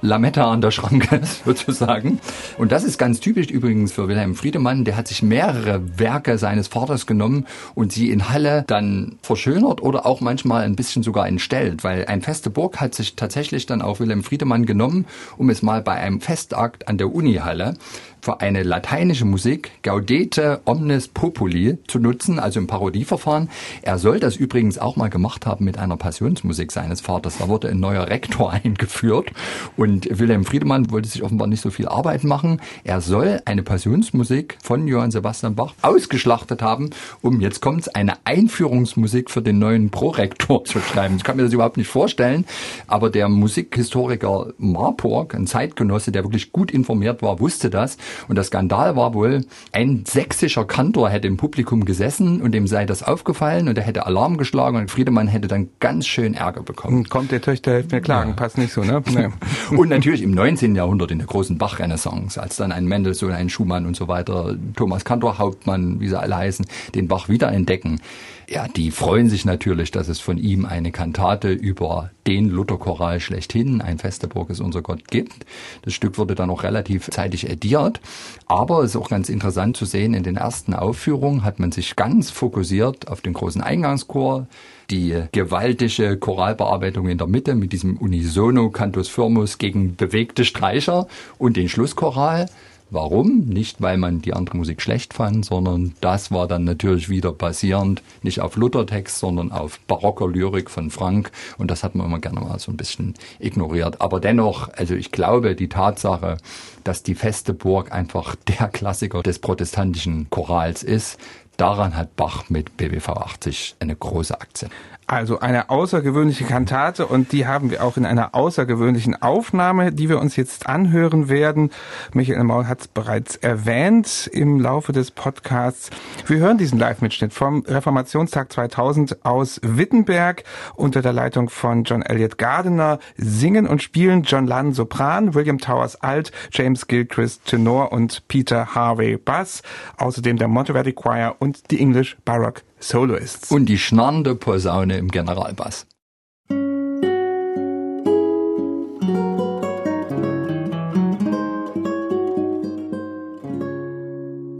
Lametta 0.00 0.50
an 0.50 0.62
der 0.62 0.70
Schranke 0.70 1.20
sozusagen. 1.44 2.18
Und 2.56 2.72
das 2.72 2.84
ist 2.84 2.96
ganz 2.96 3.20
typisch 3.20 3.48
übrigens 3.48 3.92
für 3.92 4.08
Wilhelm 4.08 4.34
Friedemann. 4.34 4.86
Der 4.86 4.96
hat 4.96 5.06
sich 5.06 5.22
mehrere 5.22 5.98
Werke 5.98 6.38
seines 6.38 6.68
Vaters 6.68 7.06
genommen 7.06 7.46
und 7.74 7.92
sie 7.92 8.10
in 8.10 8.30
Halle 8.30 8.64
dann 8.66 9.18
verschönert 9.20 9.82
oder 9.82 10.06
auch 10.06 10.22
manchmal 10.22 10.64
ein 10.64 10.74
bisschen 10.74 11.02
sogar 11.02 11.28
entstellt, 11.28 11.84
weil 11.84 12.06
ein 12.06 12.22
feste 12.22 12.48
Burg 12.48 12.80
hat 12.80 12.94
sich 12.94 13.16
tatsächlich 13.16 13.66
dann 13.66 13.82
auch 13.82 14.00
Wilhelm 14.00 14.24
Friedemann 14.24 14.64
genommen, 14.64 15.04
um 15.36 15.50
es 15.50 15.60
mal 15.60 15.82
bei 15.82 15.92
einem 15.92 16.22
Festakt 16.22 16.88
an 16.88 16.96
der 16.96 17.14
Uni-Halle 17.14 17.74
für 18.22 18.40
eine 18.40 18.62
lateinische 18.62 19.24
Musik 19.24 19.72
Gaudete 19.82 20.60
omnes 20.64 21.08
populi 21.08 21.78
zu 21.88 21.98
nutzen, 21.98 22.38
also 22.38 22.60
im 22.60 22.68
Parodieverfahren. 22.68 23.50
Er 23.82 23.98
soll 23.98 24.20
das 24.20 24.36
übrigens 24.36 24.78
auch 24.78 24.94
mal 24.94 25.10
gemacht 25.10 25.44
haben 25.44 25.64
mit 25.64 25.76
einer 25.76 25.96
Passionsmusik 25.96 26.70
seines 26.70 27.00
Vaters. 27.00 27.38
Da 27.38 27.48
wurde 27.48 27.68
ein 27.68 27.80
neuer 27.80 28.06
Rektor 28.06 28.52
eingeführt 28.64 29.32
und 29.76 30.06
Wilhelm 30.08 30.44
Friedemann 30.44 30.92
wollte 30.92 31.08
sich 31.08 31.24
offenbar 31.24 31.48
nicht 31.48 31.62
so 31.62 31.70
viel 31.70 31.88
Arbeit 31.88 32.22
machen. 32.22 32.60
Er 32.84 33.00
soll 33.00 33.40
eine 33.44 33.64
Passionsmusik 33.64 34.56
von 34.62 34.86
Johann 34.86 35.10
Sebastian 35.10 35.56
Bach 35.56 35.74
ausgeschlachtet 35.82 36.62
haben, 36.62 36.90
um 37.22 37.40
jetzt 37.40 37.60
kommt's 37.60 37.88
eine 37.88 38.14
Einführungsmusik 38.24 39.30
für 39.32 39.42
den 39.42 39.58
neuen 39.58 39.90
Prorektor 39.90 40.64
zu 40.64 40.78
schreiben. 40.78 41.16
Ich 41.16 41.24
kann 41.24 41.36
mir 41.36 41.42
das 41.42 41.52
überhaupt 41.52 41.76
nicht 41.76 41.88
vorstellen, 41.88 42.44
aber 42.86 43.10
der 43.10 43.28
Musikhistoriker 43.28 44.52
Marburg, 44.58 45.34
ein 45.34 45.48
Zeitgenosse, 45.48 46.12
der 46.12 46.22
wirklich 46.22 46.52
gut 46.52 46.70
informiert 46.70 47.20
war, 47.20 47.40
wusste 47.40 47.68
das 47.68 47.96
und 48.28 48.36
der 48.36 48.44
Skandal 48.44 48.96
war 48.96 49.14
wohl, 49.14 49.44
ein 49.72 50.04
sächsischer 50.06 50.64
Kantor 50.64 51.10
hätte 51.10 51.28
im 51.28 51.36
Publikum 51.36 51.84
gesessen 51.84 52.40
und 52.40 52.52
dem 52.52 52.66
sei 52.66 52.86
das 52.86 53.02
aufgefallen 53.02 53.68
und 53.68 53.78
er 53.78 53.84
hätte 53.84 54.06
Alarm 54.06 54.36
geschlagen 54.36 54.76
und 54.76 54.90
Friedemann 54.90 55.28
hätte 55.28 55.48
dann 55.48 55.68
ganz 55.80 56.06
schön 56.06 56.34
Ärger 56.34 56.62
bekommen. 56.62 56.98
Hm, 56.98 57.08
kommt 57.08 57.30
der 57.30 57.40
Töchter 57.40 57.72
hilft 57.72 57.92
mir 57.92 58.00
klagen, 58.00 58.30
ja. 58.30 58.36
passt 58.36 58.58
nicht 58.58 58.72
so, 58.72 58.82
ne? 58.82 59.02
Nee. 59.10 59.28
und 59.76 59.88
natürlich 59.88 60.22
im 60.22 60.32
19. 60.32 60.74
Jahrhundert 60.74 61.10
in 61.10 61.18
der 61.18 61.26
großen 61.26 61.58
Bach-Renaissance, 61.58 62.40
als 62.40 62.56
dann 62.56 62.72
ein 62.72 62.86
Mendelssohn, 62.86 63.32
ein 63.32 63.48
Schumann 63.48 63.86
und 63.86 63.96
so 63.96 64.08
weiter, 64.08 64.56
Thomas 64.76 65.04
Kantor, 65.04 65.38
Hauptmann, 65.38 66.00
wie 66.00 66.08
sie 66.08 66.18
alle 66.18 66.36
heißen, 66.36 66.66
den 66.94 67.08
Bach 67.08 67.28
wieder 67.28 67.52
entdecken 67.52 68.00
ja, 68.48 68.68
die 68.68 68.90
freuen 68.90 69.28
sich 69.28 69.44
natürlich, 69.44 69.90
dass 69.90 70.08
es 70.08 70.20
von 70.20 70.38
ihm 70.38 70.64
eine 70.64 70.92
Kantate 70.92 71.50
über 71.52 72.10
den 72.26 72.48
Lutherchoral 72.48 73.20
schlechthin, 73.20 73.80
ein 73.80 73.98
feste 73.98 74.28
Burg 74.28 74.50
ist 74.50 74.60
unser 74.60 74.82
Gott, 74.82 75.08
gibt. 75.08 75.46
Das 75.82 75.94
Stück 75.94 76.18
wurde 76.18 76.34
dann 76.34 76.50
auch 76.50 76.62
relativ 76.62 77.10
zeitig 77.10 77.48
ediert. 77.48 78.00
Aber 78.46 78.82
es 78.82 78.90
ist 78.90 78.96
auch 78.96 79.08
ganz 79.08 79.28
interessant 79.28 79.76
zu 79.76 79.84
sehen, 79.84 80.14
in 80.14 80.22
den 80.22 80.36
ersten 80.36 80.74
Aufführungen 80.74 81.44
hat 81.44 81.58
man 81.58 81.72
sich 81.72 81.96
ganz 81.96 82.30
fokussiert 82.30 83.08
auf 83.08 83.20
den 83.20 83.32
großen 83.32 83.62
Eingangschor, 83.62 84.46
die 84.90 85.22
gewaltige 85.32 86.16
Choralbearbeitung 86.16 87.08
in 87.08 87.18
der 87.18 87.26
Mitte 87.26 87.54
mit 87.54 87.72
diesem 87.72 87.96
Unisono 87.96 88.70
Cantus 88.70 89.08
Firmus 89.08 89.58
gegen 89.58 89.96
bewegte 89.96 90.44
Streicher 90.44 91.06
und 91.38 91.56
den 91.56 91.68
Schlusschoral. 91.68 92.46
Warum? 92.94 93.46
Nicht, 93.46 93.80
weil 93.80 93.96
man 93.96 94.20
die 94.20 94.34
andere 94.34 94.58
Musik 94.58 94.82
schlecht 94.82 95.14
fand, 95.14 95.46
sondern 95.46 95.94
das 96.02 96.30
war 96.30 96.46
dann 96.46 96.64
natürlich 96.64 97.08
wieder 97.08 97.32
basierend 97.32 98.02
nicht 98.20 98.42
auf 98.42 98.56
Luthertext, 98.56 99.18
sondern 99.18 99.50
auf 99.50 99.80
barocker 99.86 100.28
Lyrik 100.28 100.68
von 100.70 100.90
Frank. 100.90 101.32
Und 101.56 101.70
das 101.70 101.84
hat 101.84 101.94
man 101.94 102.04
immer 102.04 102.18
gerne 102.18 102.40
mal 102.40 102.58
so 102.58 102.70
ein 102.70 102.76
bisschen 102.76 103.14
ignoriert. 103.38 104.02
Aber 104.02 104.20
dennoch, 104.20 104.68
also 104.74 104.94
ich 104.94 105.10
glaube, 105.10 105.54
die 105.56 105.70
Tatsache, 105.70 106.36
dass 106.84 107.02
die 107.02 107.14
feste 107.14 107.54
Burg 107.54 107.92
einfach 107.92 108.36
der 108.48 108.68
Klassiker 108.68 109.22
des 109.22 109.38
protestantischen 109.38 110.28
Chorals 110.28 110.82
ist, 110.82 111.18
daran 111.56 111.96
hat 111.96 112.14
Bach 112.16 112.50
mit 112.50 112.76
BWV 112.76 113.08
80 113.08 113.76
eine 113.80 113.96
große 113.96 114.38
Aktie. 114.38 114.68
Also 115.12 115.40
eine 115.40 115.68
außergewöhnliche 115.68 116.44
Kantate 116.44 117.04
und 117.04 117.32
die 117.32 117.46
haben 117.46 117.70
wir 117.70 117.84
auch 117.84 117.98
in 117.98 118.06
einer 118.06 118.34
außergewöhnlichen 118.34 119.20
Aufnahme, 119.20 119.92
die 119.92 120.08
wir 120.08 120.18
uns 120.18 120.36
jetzt 120.36 120.66
anhören 120.66 121.28
werden. 121.28 121.70
Michael 122.14 122.44
Maul 122.44 122.66
hat 122.66 122.80
es 122.80 122.88
bereits 122.88 123.36
erwähnt 123.36 124.30
im 124.32 124.58
Laufe 124.58 124.92
des 124.92 125.10
Podcasts. 125.10 125.90
Wir 126.26 126.38
hören 126.38 126.56
diesen 126.56 126.78
Live-Mitschnitt 126.78 127.34
vom 127.34 127.60
Reformationstag 127.68 128.50
2000 128.50 129.22
aus 129.22 129.60
Wittenberg 129.62 130.44
unter 130.76 131.02
der 131.02 131.12
Leitung 131.12 131.50
von 131.50 131.84
John 131.84 132.00
Elliott 132.00 132.38
Gardiner. 132.38 132.98
Singen 133.18 133.66
und 133.66 133.82
spielen 133.82 134.22
John 134.22 134.46
Lunn 134.46 134.72
Sopran, 134.72 135.34
William 135.34 135.58
Towers 135.58 135.96
Alt, 135.96 136.32
James 136.52 136.86
Gilchrist 136.86 137.44
Tenor 137.44 137.92
und 137.92 138.26
Peter 138.28 138.74
Harvey 138.74 139.18
Bass. 139.18 139.60
Außerdem 139.98 140.38
der 140.38 140.48
Monteverdi 140.48 140.94
Choir 140.94 141.36
und 141.38 141.70
die 141.70 141.80
English 141.80 142.16
Baroque 142.24 142.62
Soloists. 142.82 143.50
Und 143.50 143.66
die 143.66 143.78
schnarrende 143.78 144.34
Posaune 144.34 144.98
im 144.98 145.08
Generalbass. 145.08 145.86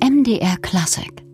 MDR 0.00 0.56
Classic 0.62 1.31